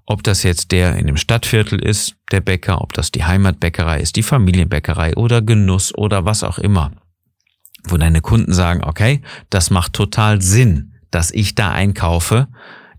Ob 0.05 0.23
das 0.23 0.43
jetzt 0.43 0.71
der 0.71 0.95
in 0.95 1.07
dem 1.07 1.17
Stadtviertel 1.17 1.83
ist, 1.83 2.15
der 2.31 2.39
Bäcker, 2.39 2.81
ob 2.81 2.93
das 2.93 3.11
die 3.11 3.25
Heimatbäckerei 3.25 3.99
ist, 3.99 4.15
die 4.15 4.23
Familienbäckerei 4.23 5.15
oder 5.15 5.41
Genuss 5.41 5.93
oder 5.93 6.23
was 6.23 6.43
auch 6.43 6.59
immer. 6.59 6.91
Wo 7.83 7.97
deine 7.97 8.21
Kunden 8.21 8.53
sagen, 8.53 8.83
okay, 8.83 9.21
das 9.49 9.71
macht 9.71 9.93
total 9.93 10.41
Sinn, 10.41 10.93
dass 11.09 11.31
ich 11.31 11.55
da 11.55 11.71
einkaufe. 11.71 12.47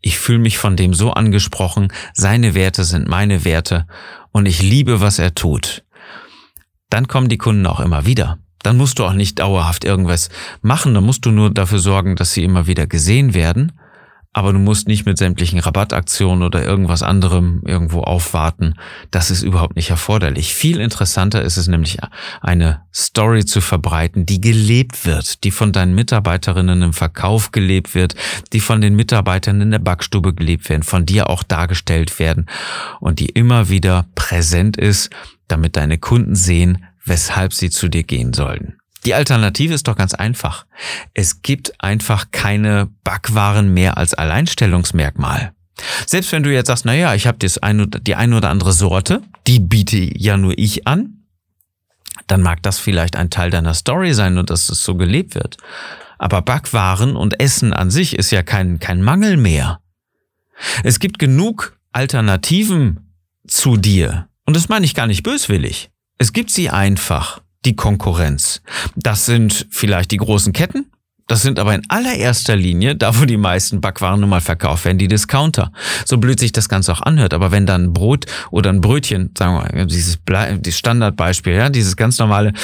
Ich 0.01 0.19
fühle 0.19 0.41
mich 0.41 0.59
von 0.59 0.77
dem 0.77 0.93
so 0.93 1.13
angesprochen, 1.13 1.93
seine 2.15 2.55
Werte 2.55 2.83
sind 2.83 3.07
meine 3.07 3.45
Werte 3.45 3.87
und 4.33 4.47
ich 4.47 4.61
liebe, 4.61 5.01
was 5.01 5.21
er 5.21 5.35
tut. 5.35 5.85
Dann 6.91 7.07
kommen 7.07 7.29
die 7.29 7.39
Kunden 7.39 7.67
auch 7.67 7.81
immer 7.81 8.07
wieder. 8.07 8.39
Dann 8.63 8.77
musst 8.77 8.99
du 8.99 9.05
auch 9.05 9.13
nicht 9.13 9.39
dauerhaft 9.39 9.85
irgendwas 9.85 10.31
machen, 10.63 10.95
dann 10.95 11.05
musst 11.05 11.25
du 11.27 11.31
nur 11.31 11.51
dafür 11.51 11.79
sorgen, 11.79 12.17
dass 12.17 12.33
sie 12.33 12.45
immer 12.45 12.67
wieder 12.67 12.87
gesehen 12.87 13.35
werden 13.35 13.73
aber 14.39 14.53
du 14.53 14.61
musst 14.61 14.87
nicht 14.87 15.05
mit 15.05 15.19
sämtlichen 15.19 15.59
Rabattaktionen 15.59 16.45
oder 16.45 16.65
irgendwas 16.65 17.03
anderem 17.03 17.63
irgendwo 17.67 18.03
aufwarten. 18.03 18.75
Das 19.11 19.33
ist 19.33 19.43
überhaupt 19.43 19.75
nicht 19.75 19.91
erforderlich. 19.91 20.55
Viel 20.55 20.79
interessanter 20.81 21.43
ist 21.43 21.57
es 21.57 21.67
nämlich, 21.67 21.99
eine 22.41 22.83
Story 22.95 23.45
zu 23.45 23.61
verbreiten, 23.61 24.27
die 24.27 24.41
gelebt 24.41 25.07
wird, 25.07 25.43
die 25.43 25.51
von 25.51 25.73
deinen 25.73 25.95
Mitarbeiterinnen 25.95 26.83
im 26.83 26.93
Verkauf 26.93 27.53
gelebt 27.53 27.97
wird, 27.97 28.15
die 28.53 28.61
von 28.61 28.81
den 28.81 28.95
Mitarbeitern 28.95 29.61
in 29.61 29.73
der 29.73 29.81
Backstube 29.81 30.35
gelebt 30.35 30.69
werden, 30.69 30.83
von 30.83 31.05
dir 31.05 31.31
auch 31.31 31.43
dargestellt 31.43 32.19
werden 32.21 32.47
und 33.01 33.19
die 33.19 33.31
immer 33.31 33.71
wieder 33.71 34.07
präsent 34.15 34.77
ist, 34.77 35.11
damit 35.49 35.77
deine 35.77 35.99
Kunden 35.99 36.37
sehen, 36.37 36.85
weshalb 37.09 37.53
sie 37.53 37.71
zu 37.71 37.89
dir 37.89 38.03
gehen 38.03 38.33
sollen. 38.33 38.79
Die 39.05 39.15
Alternative 39.15 39.75
ist 39.75 39.89
doch 39.89 39.97
ganz 39.97 40.15
einfach. 40.15 40.67
Es 41.15 41.43
gibt 41.43 41.83
einfach 41.83 42.31
keine 42.31 42.89
Backwaren 43.05 43.73
mehr 43.73 43.97
als 43.97 44.15
Alleinstellungsmerkmal. 44.15 45.53
Selbst 46.07 46.33
wenn 46.33 46.43
du 46.43 46.53
jetzt 46.53 46.67
sagst, 46.67 46.85
naja, 46.85 47.15
ich 47.15 47.27
habe 47.27 47.39
die 47.39 48.15
eine 48.17 48.37
oder 48.37 48.51
andere 48.51 48.73
Sorte, 48.73 49.23
die 49.47 49.61
biete 49.61 49.97
ja 49.97 50.37
nur 50.37 50.59
ich 50.59 50.87
an, 50.87 51.19
dann 52.27 52.43
mag 52.43 52.63
das 52.63 52.79
vielleicht 52.79 53.17
ein 53.17 53.31
Teil 53.31 53.51
deiner 53.51 53.75
Story 53.75 54.13
sein 54.13 54.39
und 54.39 54.51
dass 54.51 54.69
es 54.69 54.83
so 54.83 54.97
gelebt 54.97 55.35
wird. 55.35 55.57
Aber 56.19 56.43
Backwaren 56.43 57.17
und 57.17 57.41
Essen 57.41 57.73
an 57.73 57.91
sich 57.91 58.19
ist 58.19 58.33
ja 58.33 58.43
kein, 58.43 58.81
kein 58.81 59.03
Mangel 59.03 59.37
mehr. 59.37 59.81
Es 60.83 60.99
gibt 60.99 61.19
genug 61.19 61.79
Alternativen 61.93 63.15
zu 63.47 63.77
dir. 63.77 64.29
Und 64.45 64.57
das 64.57 64.69
meine 64.69 64.85
ich 64.85 64.95
gar 64.95 65.07
nicht 65.07 65.23
böswillig. 65.23 65.91
Es 66.19 66.33
gibt 66.33 66.51
sie 66.51 66.69
einfach 66.69 67.41
die 67.65 67.77
Konkurrenz. 67.77 68.61
Das 68.97 69.25
sind 69.25 69.69
vielleicht 69.71 70.11
die 70.11 70.17
großen 70.17 70.53
Ketten, 70.53 70.91
das 71.29 71.43
sind 71.43 71.59
aber 71.59 71.75
in 71.75 71.83
allererster 71.89 72.57
Linie, 72.57 72.97
da 72.97 73.21
wo 73.21 73.27
die 73.27 73.37
meisten 73.37 73.83
Backwaren 73.83 74.21
nun 74.21 74.31
mal 74.31 74.41
verkauft 74.41 74.87
werden, 74.87 74.97
die 74.97 75.09
Discounter. 75.09 75.71
So 76.07 76.17
blöd 76.17 76.41
sich 76.41 76.53
das 76.53 76.71
Ganze 76.71 76.91
auch 76.91 77.03
anhört. 77.03 77.35
Aber 77.35 77.53
wenn 77.53 77.67
dann 77.67 77.85
ein 77.85 77.93
Brot 77.93 78.25
oder 78.51 78.71
ein 78.71 78.81
Brötchen, 78.81 79.31
sagen 79.37 79.53
wir 79.55 79.77
mal, 79.77 79.87
dieses, 79.87 80.17
Ble 80.17 80.59
Standardbeispiel, 80.67 81.53
ja, 81.53 81.69
dieses 81.69 81.97
ganz 81.97 82.19
normale, 82.19 82.55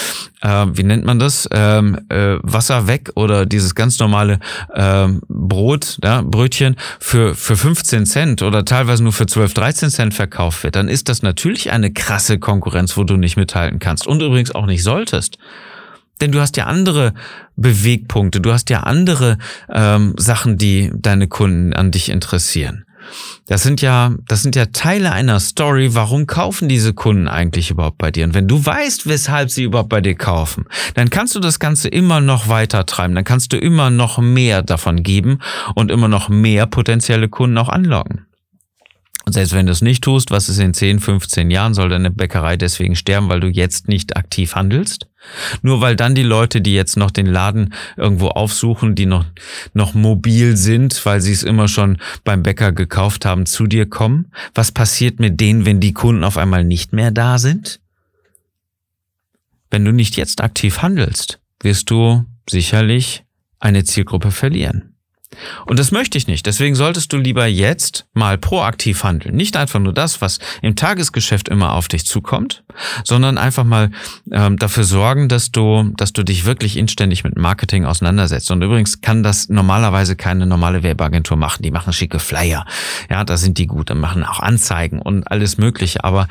äh, 0.41 0.67
wie 0.73 0.83
nennt 0.83 1.05
man 1.05 1.19
das, 1.19 1.47
ähm, 1.53 1.99
äh, 2.09 2.37
Wasser 2.43 2.87
weg 2.87 3.11
oder 3.17 3.45
dieses 3.45 3.75
ganz 3.75 3.99
normale 3.99 4.39
äh, 4.73 5.09
Brot, 5.29 5.99
ja, 6.03 6.23
Brötchen 6.23 6.77
für, 6.99 7.35
für 7.35 7.57
15 7.57 8.07
Cent 8.07 8.43
oder 8.43 8.65
teilweise 8.65 9.03
nur 9.03 9.13
für 9.13 9.27
12, 9.27 9.53
13 9.53 9.91
Cent 9.91 10.15
verkauft 10.15 10.65
wird, 10.65 10.77
dann 10.77 10.89
ist 10.89 11.11
das 11.11 11.21
natürlich 11.21 11.71
eine 11.71 11.93
krasse 11.93 12.39
Konkurrenz, 12.39 12.97
wo 12.97 13.05
du 13.05 13.17
nicht 13.19 13.37
mithalten 13.37 13.79
kannst 13.79 14.07
und 14.07 14.23
übrigens 14.23 14.55
auch 14.55 14.65
nicht 14.65 14.83
solltest. 14.83 15.37
Denn 16.21 16.33
du 16.33 16.41
hast 16.41 16.57
ja 16.57 16.65
andere 16.67 17.13
Bewegpunkte, 17.57 18.41
du 18.41 18.53
hast 18.53 18.71
ja 18.71 18.81
andere 18.81 19.39
ähm, 19.69 20.15
Sachen, 20.17 20.59
die 20.59 20.91
deine 20.95 21.29
Kunden 21.29 21.73
an 21.73 21.91
dich 21.91 22.09
interessieren. 22.09 22.85
Das 23.47 23.63
sind 23.63 23.83
ja, 23.83 24.15
das 24.27 24.43
sind 24.43 24.57
ja 24.57 24.67
Teile 24.67 25.13
einer 25.13 25.39
Story. 25.41 25.95
Warum 25.95 26.27
kaufen 26.27 26.69
diese 26.69 26.95
Kunden 26.95 27.29
eigentlich 27.29 27.71
überhaupt 27.71 27.99
bei 27.99 28.11
dir? 28.11 28.25
Und 28.25 28.35
wenn 28.35 28.49
du 28.49 28.65
weißt, 28.65 29.07
weshalb 29.07 29.51
sie 29.51 29.65
überhaupt 29.65 29.91
bei 29.91 30.01
dir 30.01 30.15
kaufen, 30.15 30.65
dann 30.95 31.11
kannst 31.11 31.35
du 31.35 31.41
das 31.41 31.59
Ganze 31.59 31.89
immer 31.89 32.21
noch 32.21 32.49
weiter 32.49 32.87
treiben. 32.87 33.15
Dann 33.15 33.25
kannst 33.25 33.53
du 33.53 33.59
immer 33.59 33.91
noch 33.91 34.19
mehr 34.19 34.63
davon 34.63 35.03
geben 35.03 35.41
und 35.75 35.91
immer 35.91 36.09
noch 36.09 36.29
mehr 36.29 36.67
potenzielle 36.67 37.29
Kunden 37.29 37.59
auch 37.59 37.69
anlocken. 37.69 38.27
Und 39.25 39.33
selbst 39.33 39.55
wenn 39.55 39.67
du 39.67 39.73
es 39.73 39.81
nicht 39.81 40.05
tust, 40.05 40.31
was 40.31 40.51
ist 40.51 40.59
in 40.59 40.75
10, 40.75 41.01
15 41.01 41.51
Jahren? 41.51 41.73
Soll 41.73 41.89
deine 41.89 42.11
Bäckerei 42.11 42.59
deswegen 42.59 42.95
sterben, 42.95 43.29
weil 43.31 43.41
du 43.41 43.49
jetzt 43.49 43.89
nicht 43.89 44.17
aktiv 44.17 44.55
handelst? 44.55 45.09
Nur 45.63 45.81
weil 45.81 45.97
dann 45.97 46.15
die 46.15 46.23
Leute, 46.23 46.61
die 46.61 46.75
jetzt 46.75 46.99
noch 46.99 47.11
den 47.11 47.25
Laden 47.25 47.73
irgendwo 47.97 48.29
aufsuchen, 48.29 48.95
die 48.95 49.07
noch, 49.07 49.25
noch 49.73 49.95
mobil 49.95 50.59
sind, 50.59 51.07
weil 51.07 51.23
sie 51.23 51.33
es 51.33 51.43
immer 51.43 51.69
schon 51.69 51.99
beim 52.25 52.43
Bäcker 52.43 52.73
gekauft 52.73 53.25
haben, 53.25 53.47
zu 53.47 53.67
dir 53.67 53.87
kommen? 53.87 54.31
Was 54.55 54.73
passiert 54.73 55.21
mit 55.21 55.41
denen, 55.41 55.65
wenn 55.65 55.81
die 55.81 55.95
Kunden 55.95 56.23
auf 56.23 56.37
einmal 56.37 56.65
nicht 56.65 56.93
mehr 56.93 57.11
da 57.11 57.39
sind? 57.39 57.81
Wenn 59.71 59.87
du 59.87 59.93
nicht 59.93 60.17
jetzt 60.17 60.43
aktiv 60.43 60.83
handelst, 60.83 61.41
wirst 61.61 61.91
du 61.91 62.25
sicherlich 62.49 63.25
eine 63.59 63.85
Zielgruppe 63.85 64.31
verlieren. 64.31 64.94
Und 65.67 65.79
das 65.79 65.91
möchte 65.91 66.19
ich 66.19 66.27
nicht. 66.27 66.47
Deswegen 66.47 66.75
solltest 66.75 67.13
du 67.13 67.17
lieber 67.17 67.47
jetzt 67.47 68.07
mal 68.15 68.39
proaktiv 68.39 69.05
handeln. 69.05 69.35
Nicht 69.35 69.57
einfach 69.57 69.81
nur 69.81 69.93
das, 69.93 70.21
was 70.21 70.39
im 70.63 70.77
Tagesgeschäft 70.77 71.49
immer 71.49 71.73
auf 71.73 71.89
dich 71.89 72.07
zukommt, 72.07 72.65
sondern 73.05 73.39
einfach 73.39 73.65
mal 73.65 73.91
ähm, 74.33 74.59
dafür 74.59 74.85
sorgen, 74.85 75.29
dass 75.29 75.53
du, 75.53 75.93
dass 75.97 76.13
du 76.13 76.23
dich 76.23 76.45
wirklich 76.45 76.77
inständig 76.77 77.25
mit 77.25 77.37
Marketing 77.37 77.85
auseinandersetzt. 77.85 78.51
Und 78.51 78.63
übrigens 78.63 79.01
kann 79.01 79.23
das 79.23 79.49
normalerweise 79.49 80.17
keine 80.17 80.47
normale 80.47 80.83
Werbeagentur 80.83 81.37
machen. 81.37 81.63
Die 81.63 81.71
machen 81.71 81.93
schicke 81.93 82.19
Flyer. 82.19 82.67
Ja, 83.11 83.25
da 83.25 83.37
sind 83.37 83.59
die 83.59 83.67
gut. 83.67 83.91
Dann 83.91 84.01
machen 84.01 84.25
auch 84.25 84.41
Anzeigen 84.41 85.01
und 85.01 85.31
alles 85.31 85.59
Mögliche. 85.59 86.05
Aber 86.05 86.29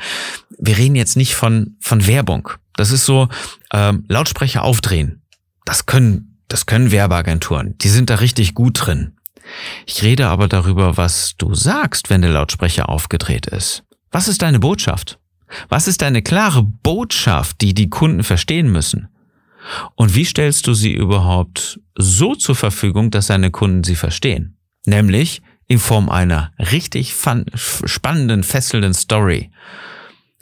wir 0.58 0.78
reden 0.78 0.96
jetzt 0.96 1.16
nicht 1.16 1.34
von, 1.34 1.76
von 1.80 2.06
Werbung. 2.06 2.48
Das 2.76 2.90
ist 2.90 3.04
so 3.04 3.28
ähm, 3.72 4.04
Lautsprecher 4.08 4.62
aufdrehen. 4.62 5.22
Das 5.64 5.86
können 5.86 6.33
das 6.48 6.66
können 6.66 6.90
Werbeagenturen. 6.90 7.76
Die 7.78 7.88
sind 7.88 8.10
da 8.10 8.16
richtig 8.16 8.54
gut 8.54 8.86
drin. 8.86 9.16
Ich 9.86 10.02
rede 10.02 10.28
aber 10.28 10.48
darüber, 10.48 10.96
was 10.96 11.36
du 11.36 11.54
sagst, 11.54 12.10
wenn 12.10 12.22
der 12.22 12.30
Lautsprecher 12.30 12.88
aufgedreht 12.88 13.46
ist. 13.46 13.84
Was 14.10 14.28
ist 14.28 14.42
deine 14.42 14.58
Botschaft? 14.58 15.18
Was 15.68 15.88
ist 15.88 16.02
deine 16.02 16.22
klare 16.22 16.62
Botschaft, 16.62 17.60
die 17.60 17.74
die 17.74 17.90
Kunden 17.90 18.24
verstehen 18.24 18.70
müssen? 18.72 19.08
Und 19.94 20.14
wie 20.14 20.24
stellst 20.24 20.66
du 20.66 20.74
sie 20.74 20.92
überhaupt 20.92 21.80
so 21.94 22.34
zur 22.34 22.54
Verfügung, 22.54 23.10
dass 23.10 23.28
deine 23.28 23.50
Kunden 23.50 23.84
sie 23.84 23.96
verstehen? 23.96 24.56
Nämlich 24.86 25.42
in 25.66 25.78
Form 25.78 26.10
einer 26.10 26.52
richtig 26.58 27.14
spannenden, 27.14 28.42
fesselnden 28.42 28.94
Story. 28.94 29.50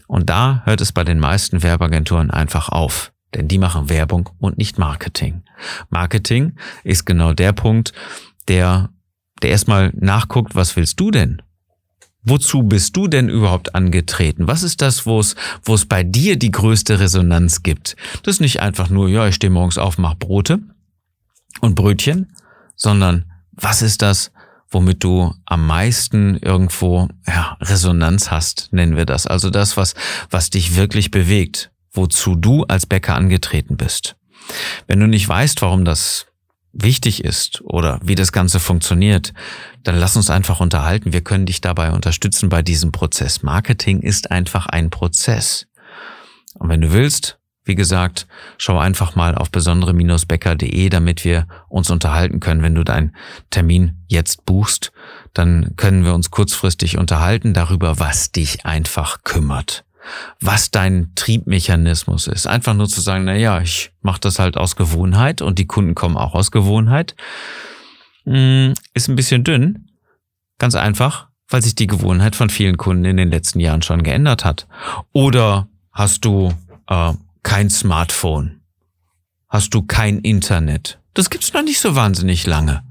Und 0.09 0.29
da 0.29 0.63
hört 0.65 0.81
es 0.81 0.93
bei 0.93 1.05
den 1.05 1.21
meisten 1.21 1.63
Werbeagenturen 1.63 2.31
einfach 2.31 2.69
auf. 2.69 3.12
Denn 3.35 3.49
die 3.49 3.59
machen 3.59 3.89
Werbung 3.89 4.29
und 4.39 4.59
nicht 4.59 4.79
Marketing. 4.79 5.43
Marketing 5.91 6.55
ist 6.85 7.07
genau 7.07 7.33
der 7.33 7.53
Punkt, 7.53 7.93
der, 8.49 8.91
der 9.43 9.51
erstmal 9.51 9.93
nachguckt, 9.95 10.55
was 10.55 10.77
willst 10.77 11.01
du 11.01 11.11
denn? 11.11 11.41
Wozu 12.25 12.63
bist 12.63 12.97
du 12.97 13.09
denn 13.09 13.29
überhaupt 13.29 13.75
angetreten? 13.75 14.47
Was 14.47 14.63
ist 14.63 14.81
das, 14.81 15.07
wo 15.07 15.19
es, 15.19 15.35
wo 15.65 15.75
es 15.75 15.87
bei 15.87 16.05
dir 16.05 16.39
die 16.39 16.53
größte 16.53 17.01
Resonanz 17.01 17.65
gibt? 17.65 17.97
Das 18.23 18.37
ist 18.37 18.41
nicht 18.41 18.61
einfach 18.61 18.91
nur, 18.91 19.09
ja, 19.09 19.27
ich 19.27 19.35
stehe 19.35 19.51
morgens 19.51 19.79
auf, 19.79 19.99
mach 19.99 20.15
Brote 20.15 20.61
und 21.61 21.75
Brötchen, 21.75 22.37
sondern 22.77 23.25
was 23.53 23.83
ist 23.83 24.03
das, 24.03 24.31
womit 24.71 25.03
du 25.03 25.35
am 25.47 25.67
meisten 25.67 26.37
irgendwo 26.37 27.09
ja, 27.27 27.57
Resonanz 27.61 28.31
hast, 28.31 28.73
nennen 28.73 28.97
wir 28.97 29.05
das. 29.05 29.27
Also 29.27 29.51
das, 29.51 29.77
was, 29.77 29.95
was 30.31 30.51
dich 30.51 30.77
wirklich 30.77 31.11
bewegt 31.11 31.72
wozu 31.93 32.35
du 32.35 32.65
als 32.65 32.87
Bäcker 32.87 33.15
angetreten 33.15 33.77
bist. 33.77 34.17
Wenn 34.87 35.01
du 35.01 35.07
nicht 35.07 35.29
weißt, 35.29 35.63
warum 35.63 35.85
das 35.85 36.27
wichtig 36.73 37.25
ist 37.25 37.61
oder 37.65 38.01
wie 38.03 38.15
das 38.15 38.33
Ganze 38.33 38.59
funktioniert, 38.59 39.33
dann 39.83 39.97
lass 39.97 40.17
uns 40.17 40.31
einfach 40.31 40.61
unterhalten. 40.61 41.13
Wir 41.13 41.23
können 41.23 41.47
dich 41.47 41.61
dabei 41.61 41.93
unterstützen 41.93 42.49
bei 42.49 42.63
diesem 42.63 42.93
Prozess. 42.93 43.43
Marketing 43.43 44.01
ist 44.01 44.31
einfach 44.31 44.67
ein 44.67 44.91
Prozess. 44.91 45.67
Und 46.55 46.69
wenn 46.69 46.81
du 46.81 46.93
willst, 46.93 47.39
wie 47.65 47.75
gesagt, 47.75 48.27
schau 48.59 48.79
einfach 48.79 49.15
mal 49.15 49.37
auf 49.37 49.51
besondere-bäcker.de, 49.51 50.89
damit 50.89 51.25
wir 51.25 51.47
uns 51.69 51.91
unterhalten 51.91 52.41
können. 52.41 52.63
Wenn 52.63 52.75
du 52.75 52.83
deinen 52.83 53.15
Termin 53.51 54.05
jetzt 54.09 54.45
buchst, 54.47 54.93
dann 55.33 55.75
können 55.77 56.05
wir 56.05 56.15
uns 56.15 56.31
kurzfristig 56.31 56.99
unterhalten 56.99 57.55
darüber, 57.55 58.01
was 58.01 58.33
dich 58.33 58.67
einfach 58.67 59.23
kümmert 59.23 59.85
was 60.41 60.71
dein 60.71 61.13
Triebmechanismus 61.15 62.27
ist. 62.27 62.47
Einfach 62.47 62.75
nur 62.75 62.89
zu 62.89 63.01
sagen, 63.01 63.25
na 63.25 63.37
ja, 63.37 63.61
ich 63.61 63.93
mache 64.01 64.21
das 64.21 64.39
halt 64.39 64.57
aus 64.57 64.77
Gewohnheit 64.77 65.43
und 65.43 65.59
die 65.59 65.67
Kunden 65.67 65.95
kommen 65.95 66.17
auch 66.17 66.35
aus 66.35 66.51
Gewohnheit, 66.51 67.15
mm, 68.25 68.73
ist 68.95 69.09
ein 69.09 69.17
bisschen 69.17 69.45
dünn. 69.45 69.91
Ganz 70.59 70.75
einfach, 70.75 71.29
weil 71.49 71.63
sich 71.63 71.75
die 71.75 71.87
Gewohnheit 71.87 72.37
von 72.37 72.51
vielen 72.51 72.77
Kunden 72.77 73.05
in 73.05 73.17
den 73.17 73.31
letzten 73.31 73.61
Jahren 73.61 73.83
schon 73.83 74.03
geändert 74.03 74.45
hat. 74.45 74.67
Oder 75.13 75.69
hast 75.93 76.25
du 76.25 76.53
äh, 76.89 77.13
kein 77.43 77.71
Smartphone? 77.71 78.63
hast 79.53 79.75
du 79.75 79.83
kein 79.83 80.19
Internet. 80.19 80.99
Das 81.15 81.29
gibt's 81.29 81.53
noch 81.53 81.63
nicht 81.63 81.79
so 81.79 81.95
wahnsinnig 81.95 82.47
lange. 82.47 82.83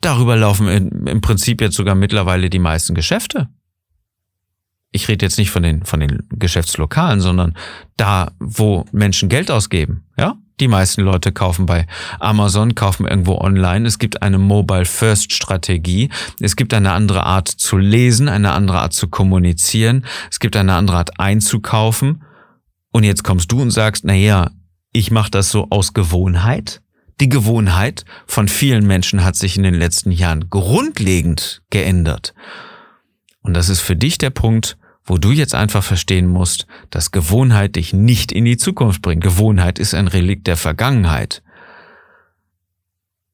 Darüber 0.00 0.34
laufen 0.36 1.06
im 1.06 1.20
Prinzip 1.20 1.60
jetzt 1.60 1.76
sogar 1.76 1.94
mittlerweile 1.94 2.48
die 2.48 2.58
meisten 2.58 2.94
Geschäfte. 2.94 3.48
Ich 4.96 5.08
rede 5.08 5.26
jetzt 5.26 5.36
nicht 5.36 5.50
von 5.50 5.62
den, 5.62 5.84
von 5.84 6.00
den 6.00 6.26
Geschäftslokalen, 6.30 7.20
sondern 7.20 7.52
da, 7.98 8.32
wo 8.38 8.86
Menschen 8.92 9.28
Geld 9.28 9.50
ausgeben, 9.50 10.06
ja? 10.18 10.38
Die 10.58 10.68
meisten 10.68 11.02
Leute 11.02 11.32
kaufen 11.32 11.66
bei 11.66 11.86
Amazon, 12.18 12.74
kaufen 12.74 13.06
irgendwo 13.06 13.34
online. 13.34 13.86
Es 13.86 13.98
gibt 13.98 14.22
eine 14.22 14.38
Mobile 14.38 14.86
First 14.86 15.34
Strategie. 15.34 16.08
Es 16.40 16.56
gibt 16.56 16.72
eine 16.72 16.92
andere 16.92 17.24
Art 17.24 17.46
zu 17.46 17.76
lesen, 17.76 18.30
eine 18.30 18.52
andere 18.52 18.78
Art 18.78 18.94
zu 18.94 19.08
kommunizieren. 19.08 20.06
Es 20.30 20.40
gibt 20.40 20.56
eine 20.56 20.72
andere 20.72 20.96
Art 20.96 21.20
einzukaufen. 21.20 22.24
Und 22.90 23.04
jetzt 23.04 23.22
kommst 23.22 23.52
du 23.52 23.60
und 23.60 23.70
sagst, 23.70 24.06
na 24.06 24.14
ja, 24.14 24.50
ich 24.92 25.10
mache 25.10 25.30
das 25.30 25.50
so 25.50 25.66
aus 25.68 25.92
Gewohnheit. 25.92 26.80
Die 27.20 27.28
Gewohnheit 27.28 28.06
von 28.26 28.48
vielen 28.48 28.86
Menschen 28.86 29.26
hat 29.26 29.36
sich 29.36 29.58
in 29.58 29.62
den 29.62 29.74
letzten 29.74 30.10
Jahren 30.10 30.48
grundlegend 30.48 31.60
geändert. 31.68 32.32
Und 33.42 33.52
das 33.52 33.68
ist 33.68 33.82
für 33.82 33.94
dich 33.94 34.16
der 34.16 34.30
Punkt, 34.30 34.78
wo 35.06 35.18
du 35.18 35.30
jetzt 35.30 35.54
einfach 35.54 35.84
verstehen 35.84 36.26
musst, 36.26 36.66
dass 36.90 37.12
Gewohnheit 37.12 37.76
dich 37.76 37.92
nicht 37.92 38.32
in 38.32 38.44
die 38.44 38.56
Zukunft 38.56 39.02
bringt. 39.02 39.22
Gewohnheit 39.22 39.78
ist 39.78 39.94
ein 39.94 40.08
Relikt 40.08 40.46
der 40.48 40.56
Vergangenheit. 40.56 41.42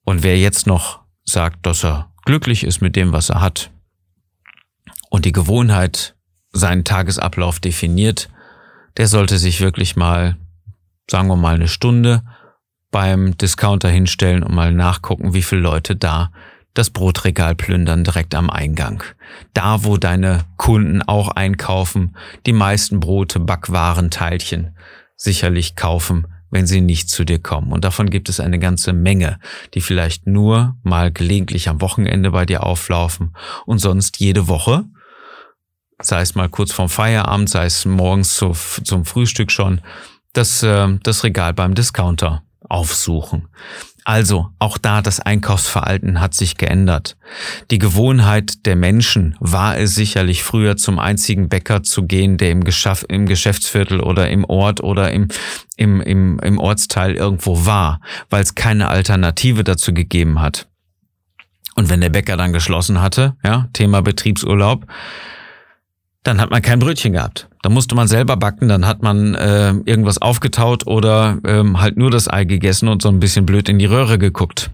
Und 0.04 0.22
wer 0.22 0.38
jetzt 0.38 0.66
noch 0.66 1.00
sagt, 1.24 1.64
dass 1.66 1.84
er 1.84 2.12
glücklich 2.24 2.64
ist 2.64 2.82
mit 2.82 2.94
dem, 2.94 3.12
was 3.12 3.30
er 3.30 3.40
hat, 3.40 3.70
und 5.12 5.26
die 5.26 5.32
Gewohnheit 5.32 6.14
seinen 6.52 6.84
Tagesablauf 6.84 7.60
definiert, 7.60 8.30
der 8.96 9.08
sollte 9.08 9.38
sich 9.38 9.60
wirklich 9.60 9.94
mal, 9.94 10.36
sagen 11.10 11.28
wir 11.28 11.36
mal, 11.36 11.54
eine 11.54 11.68
Stunde 11.68 12.22
beim 12.90 13.36
Discounter 13.36 13.90
hinstellen 13.90 14.42
und 14.42 14.54
mal 14.54 14.72
nachgucken, 14.72 15.34
wie 15.34 15.42
viele 15.42 15.60
Leute 15.60 15.96
da 15.96 16.32
das 16.74 16.90
Brotregal 16.90 17.54
plündern 17.54 18.04
direkt 18.04 18.34
am 18.34 18.50
Eingang. 18.50 19.02
Da, 19.54 19.84
wo 19.84 19.96
deine 19.96 20.44
Kunden 20.56 21.02
auch 21.02 21.28
einkaufen, 21.28 22.16
die 22.46 22.52
meisten 22.52 23.00
Brote, 23.00 23.40
Backwaren, 23.40 24.10
Teilchen 24.10 24.76
sicherlich 25.16 25.76
kaufen, 25.76 26.26
wenn 26.50 26.66
sie 26.66 26.80
nicht 26.80 27.08
zu 27.08 27.24
dir 27.24 27.38
kommen. 27.38 27.72
Und 27.72 27.84
davon 27.84 28.10
gibt 28.10 28.28
es 28.28 28.40
eine 28.40 28.58
ganze 28.58 28.92
Menge, 28.92 29.38
die 29.74 29.80
vielleicht 29.80 30.26
nur 30.26 30.76
mal 30.82 31.10
gelegentlich 31.10 31.68
am 31.68 31.80
Wochenende 31.80 32.30
bei 32.30 32.44
dir 32.46 32.64
auflaufen 32.64 33.34
und 33.64 33.78
sonst 33.78 34.18
jede 34.20 34.48
Woche, 34.48 34.84
sei 36.00 36.20
es 36.20 36.34
mal 36.34 36.48
kurz 36.48 36.72
vorm 36.72 36.88
Feierabend, 36.88 37.48
sei 37.48 37.66
es 37.66 37.84
morgens 37.84 38.34
zu, 38.34 38.52
zum 38.52 39.04
Frühstück 39.04 39.50
schon, 39.50 39.80
das, 40.32 40.62
äh, 40.62 40.98
das 41.02 41.24
Regal 41.24 41.54
beim 41.54 41.74
Discounter 41.74 42.42
aufsuchen. 42.68 43.48
Also, 44.04 44.48
auch 44.58 44.78
da 44.78 45.00
das 45.00 45.20
Einkaufsverhalten 45.20 46.20
hat 46.20 46.34
sich 46.34 46.56
geändert. 46.56 47.16
Die 47.70 47.78
Gewohnheit 47.78 48.66
der 48.66 48.74
Menschen 48.74 49.36
war 49.38 49.78
es 49.78 49.94
sicherlich 49.94 50.42
früher 50.42 50.76
zum 50.76 50.98
einzigen 50.98 51.48
Bäcker 51.48 51.82
zu 51.82 52.04
gehen, 52.04 52.36
der 52.36 52.50
im, 52.50 52.64
Geschaff, 52.64 53.04
im 53.08 53.26
Geschäftsviertel 53.26 54.00
oder 54.00 54.28
im 54.28 54.44
Ort 54.44 54.82
oder 54.82 55.12
im, 55.12 55.28
im, 55.76 56.00
im, 56.00 56.40
im 56.40 56.58
Ortsteil 56.58 57.14
irgendwo 57.14 57.64
war, 57.64 58.00
weil 58.28 58.42
es 58.42 58.54
keine 58.56 58.88
Alternative 58.88 59.62
dazu 59.62 59.94
gegeben 59.94 60.40
hat. 60.40 60.68
Und 61.74 61.88
wenn 61.88 62.00
der 62.00 62.10
Bäcker 62.10 62.36
dann 62.36 62.52
geschlossen 62.52 63.00
hatte, 63.00 63.36
ja, 63.44 63.68
Thema 63.72 64.02
Betriebsurlaub, 64.02 64.86
dann 66.22 66.40
hat 66.40 66.50
man 66.50 66.62
kein 66.62 66.78
Brötchen 66.78 67.14
gehabt. 67.14 67.48
Da 67.62 67.68
musste 67.68 67.94
man 67.94 68.08
selber 68.08 68.36
backen, 68.36 68.68
dann 68.68 68.86
hat 68.86 69.02
man 69.02 69.34
äh, 69.34 69.72
irgendwas 69.84 70.18
aufgetaut 70.18 70.86
oder 70.86 71.38
ähm, 71.44 71.80
halt 71.80 71.96
nur 71.96 72.10
das 72.10 72.32
Ei 72.32 72.44
gegessen 72.44 72.88
und 72.88 73.02
so 73.02 73.08
ein 73.08 73.20
bisschen 73.20 73.46
blöd 73.46 73.68
in 73.68 73.78
die 73.78 73.86
Röhre 73.86 74.18
geguckt. 74.18 74.70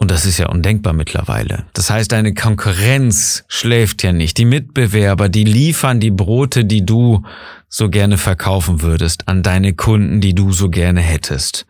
Und 0.00 0.12
das 0.12 0.24
ist 0.24 0.38
ja 0.38 0.48
undenkbar 0.48 0.92
mittlerweile. 0.92 1.64
Das 1.72 1.90
heißt, 1.90 2.12
deine 2.12 2.32
Konkurrenz 2.32 3.44
schläft 3.48 4.04
ja 4.04 4.12
nicht. 4.12 4.38
Die 4.38 4.44
Mitbewerber, 4.44 5.28
die 5.28 5.42
liefern 5.42 5.98
die 5.98 6.12
Brote, 6.12 6.64
die 6.64 6.86
du 6.86 7.24
so 7.68 7.90
gerne 7.90 8.16
verkaufen 8.16 8.80
würdest, 8.80 9.26
an 9.26 9.42
deine 9.42 9.74
Kunden, 9.74 10.20
die 10.20 10.36
du 10.36 10.52
so 10.52 10.70
gerne 10.70 11.00
hättest. 11.00 11.66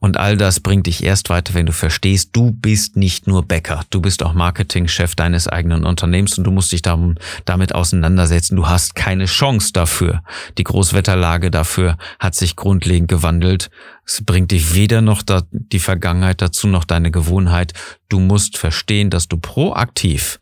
Und 0.00 0.16
all 0.16 0.38
das 0.38 0.60
bringt 0.60 0.86
dich 0.86 1.04
erst 1.04 1.28
weiter, 1.28 1.52
wenn 1.52 1.66
du 1.66 1.72
verstehst, 1.72 2.30
du 2.32 2.52
bist 2.52 2.96
nicht 2.96 3.26
nur 3.26 3.44
Bäcker, 3.44 3.84
du 3.90 4.00
bist 4.00 4.22
auch 4.22 4.32
Marketingchef 4.32 5.14
deines 5.14 5.46
eigenen 5.46 5.84
Unternehmens 5.84 6.38
und 6.38 6.44
du 6.44 6.50
musst 6.50 6.72
dich 6.72 6.80
darum, 6.80 7.16
damit 7.44 7.74
auseinandersetzen. 7.74 8.56
Du 8.56 8.66
hast 8.66 8.94
keine 8.94 9.26
Chance 9.26 9.72
dafür. 9.74 10.22
Die 10.56 10.64
Großwetterlage 10.64 11.50
dafür 11.50 11.98
hat 12.18 12.34
sich 12.34 12.56
grundlegend 12.56 13.08
gewandelt. 13.08 13.70
Es 14.06 14.24
bringt 14.24 14.52
dich 14.52 14.74
weder 14.74 15.02
noch 15.02 15.22
die 15.52 15.78
Vergangenheit 15.78 16.40
dazu, 16.40 16.66
noch 16.66 16.84
deine 16.84 17.10
Gewohnheit. 17.10 17.74
Du 18.08 18.20
musst 18.20 18.56
verstehen, 18.56 19.10
dass 19.10 19.28
du 19.28 19.36
proaktiv 19.36 20.40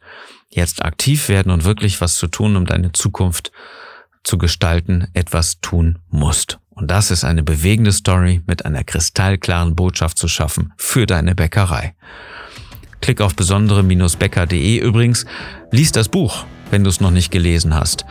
jetzt 0.50 0.84
aktiv 0.84 1.28
werden 1.28 1.50
und 1.50 1.64
wirklich 1.64 2.00
was 2.00 2.16
zu 2.16 2.28
tun, 2.28 2.56
um 2.56 2.64
deine 2.64 2.92
Zukunft 2.92 3.50
zu 4.22 4.38
gestalten, 4.38 5.08
etwas 5.14 5.60
tun 5.60 5.98
musst. 6.10 6.58
Und 6.78 6.90
das 6.92 7.10
ist 7.10 7.24
eine 7.24 7.42
bewegende 7.42 7.92
Story 7.92 8.40
mit 8.46 8.64
einer 8.64 8.84
kristallklaren 8.84 9.74
Botschaft 9.74 10.16
zu 10.16 10.28
schaffen 10.28 10.72
für 10.76 11.06
deine 11.06 11.34
Bäckerei. 11.34 11.94
Klick 13.00 13.20
auf 13.20 13.34
besondere-bäcker.de 13.34 14.78
übrigens, 14.78 15.26
lies 15.72 15.92
das 15.92 16.08
Buch, 16.08 16.44
wenn 16.70 16.84
du 16.84 16.90
es 16.90 17.00
noch 17.00 17.10
nicht 17.10 17.32
gelesen 17.32 17.74
hast. 17.74 18.04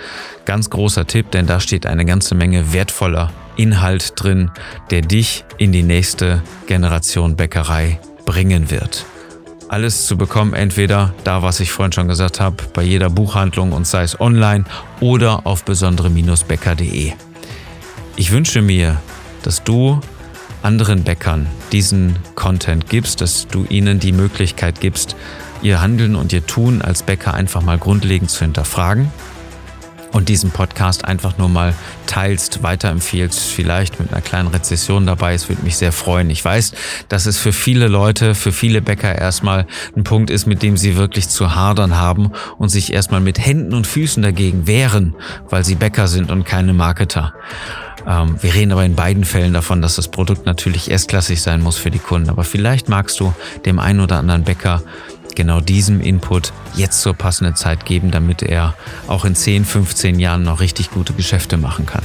Ganz 0.46 0.70
großer 0.70 1.08
Tipp, 1.08 1.32
denn 1.32 1.48
da 1.48 1.60
steht 1.60 1.86
eine 1.86 2.04
ganze 2.06 2.36
Menge 2.36 2.74
wertvoller 2.74 3.32
Inhalt 3.56 4.14
drin, 4.16 4.52
der 4.92 5.02
dich 5.02 5.46
in 5.58 5.72
die 5.72 5.84
nächste 5.84 6.44
Generation 6.68 7.36
Bäckerei 7.36 8.00
bringen 8.26 8.70
wird. 8.70 9.06
Alles 9.70 10.08
zu 10.08 10.18
bekommen, 10.18 10.54
entweder 10.54 11.14
da, 11.24 11.42
was 11.42 11.60
ich 11.60 11.74
vorhin 11.74 11.92
schon 11.92 12.08
gesagt 12.08 12.40
habe, 12.40 12.58
bei 12.74 12.84
jeder 12.84 13.10
Buchhandlung 13.10 13.74
und 13.74 13.86
sei 13.86 14.04
es 14.04 14.20
online 14.20 14.64
oder 15.02 15.46
auf 15.46 15.66
besondere-bäcker.de. 15.66 17.14
Ich 18.20 18.32
wünsche 18.32 18.64
mir, 18.64 19.00
dass 19.44 19.64
du 19.64 20.02
anderen 20.64 21.04
Bäckern 21.04 21.46
diesen 21.72 22.16
Content 22.34 22.90
gibst, 22.90 23.22
dass 23.22 23.48
du 23.48 23.66
ihnen 23.70 24.00
die 24.00 24.12
Möglichkeit 24.12 24.82
gibst, 24.82 25.16
ihr 25.62 25.82
Handeln 25.82 26.16
und 26.16 26.34
ihr 26.34 26.44
Tun 26.44 26.82
als 26.82 27.04
Bäcker 27.04 27.36
einfach 27.36 27.62
mal 27.62 27.78
grundlegend 27.78 28.32
zu 28.32 28.40
hinterfragen 28.40 29.12
und 30.14 30.30
diesen 30.30 30.50
Podcast 30.50 31.06
einfach 31.06 31.38
nur 31.38 31.48
mal 31.48 31.76
teilst, 32.08 32.64
weiterempfiehlst, 32.64 33.40
vielleicht 33.40 34.00
mit 34.00 34.12
einer 34.12 34.22
kleinen 34.22 34.48
Rezession 34.48 35.06
dabei. 35.06 35.36
Es 35.36 35.48
würde 35.48 35.62
mich 35.62 35.78
sehr 35.78 35.92
freuen. 35.92 36.32
Ich 36.32 36.44
weiß, 36.44 36.74
dass 37.10 37.28
es 37.28 37.38
für 37.38 37.54
viele 37.54 37.88
Leute, 37.88 38.34
für 38.34 38.52
viele 38.52 38.82
Bäcker 38.82 39.16
erstmal 39.16 39.68
ein 39.96 40.04
Punkt 40.04 40.32
ist, 40.32 40.48
mit 40.48 40.64
dem 40.64 40.76
sie 40.76 40.96
wirklich 40.96 41.30
zu 41.30 41.54
hadern 41.54 41.98
haben 41.98 42.32
und 42.58 42.70
sich 42.70 42.94
erstmal 42.94 43.22
mit 43.22 43.38
Händen 43.38 43.76
und 43.76 43.86
Füßen 43.86 44.24
dagegen 44.24 44.66
wehren, 44.66 45.16
weil 45.52 45.64
sie 45.64 45.76
Bäcker 45.76 46.08
sind 46.08 46.32
und 46.32 46.46
keine 46.46 46.74
Marketer. 46.74 47.36
Ähm, 48.06 48.36
wir 48.42 48.54
reden 48.54 48.72
aber 48.72 48.86
in 48.86 48.96
beiden 48.96 49.24
Fällen 49.24 49.54
davon, 49.54 49.82
dass 49.82 49.96
das 49.96 50.08
Produkt 50.10 50.46
natürlich 50.46 50.92
erstklassig 50.92 51.42
sein 51.42 51.62
muss 51.62 51.78
für 51.78 51.92
die 51.92 52.00
Kunden. 52.00 52.30
Aber 52.30 52.44
vielleicht 52.44 52.90
magst 52.90 53.20
du 53.20 53.34
dem 53.66 53.80
einen 53.80 54.00
oder 54.00 54.18
anderen 54.18 54.44
Bäcker 54.44 54.82
genau 55.36 55.62
diesem 55.62 56.02
Input 56.02 56.52
jetzt 56.76 57.02
zur 57.02 57.14
passenden 57.14 57.56
Zeit 57.56 57.86
geben, 57.86 58.12
damit 58.12 58.42
er 58.42 58.74
auch 59.08 59.24
in 59.24 59.36
10, 59.36 59.66
15 59.66 60.20
Jahren 60.20 60.44
noch 60.44 60.60
richtig 60.60 60.92
gute 60.92 61.14
Geschäfte 61.14 61.58
machen 61.58 61.86
kann. 61.86 62.04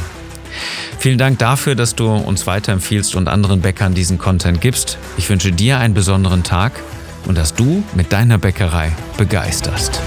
Vielen 0.99 1.19
Dank 1.19 1.39
dafür, 1.39 1.75
dass 1.75 1.95
du 1.95 2.09
uns 2.09 2.47
weiterempfiehlst 2.47 3.17
und 3.17 3.29
anderen 3.29 3.63
Bäckern 3.63 3.95
diesen 3.95 4.19
Content 4.19 4.61
gibst. 4.61 4.99
Ich 5.17 5.31
wünsche 5.31 5.51
dir 5.51 5.79
einen 5.79 5.95
besonderen 5.95 6.43
Tag 6.43 6.73
und 7.27 7.39
dass 7.39 7.55
du 7.55 7.83
mit 7.95 8.13
deiner 8.13 8.39
Bäckerei 8.39 8.93
begeisterst. 9.17 10.01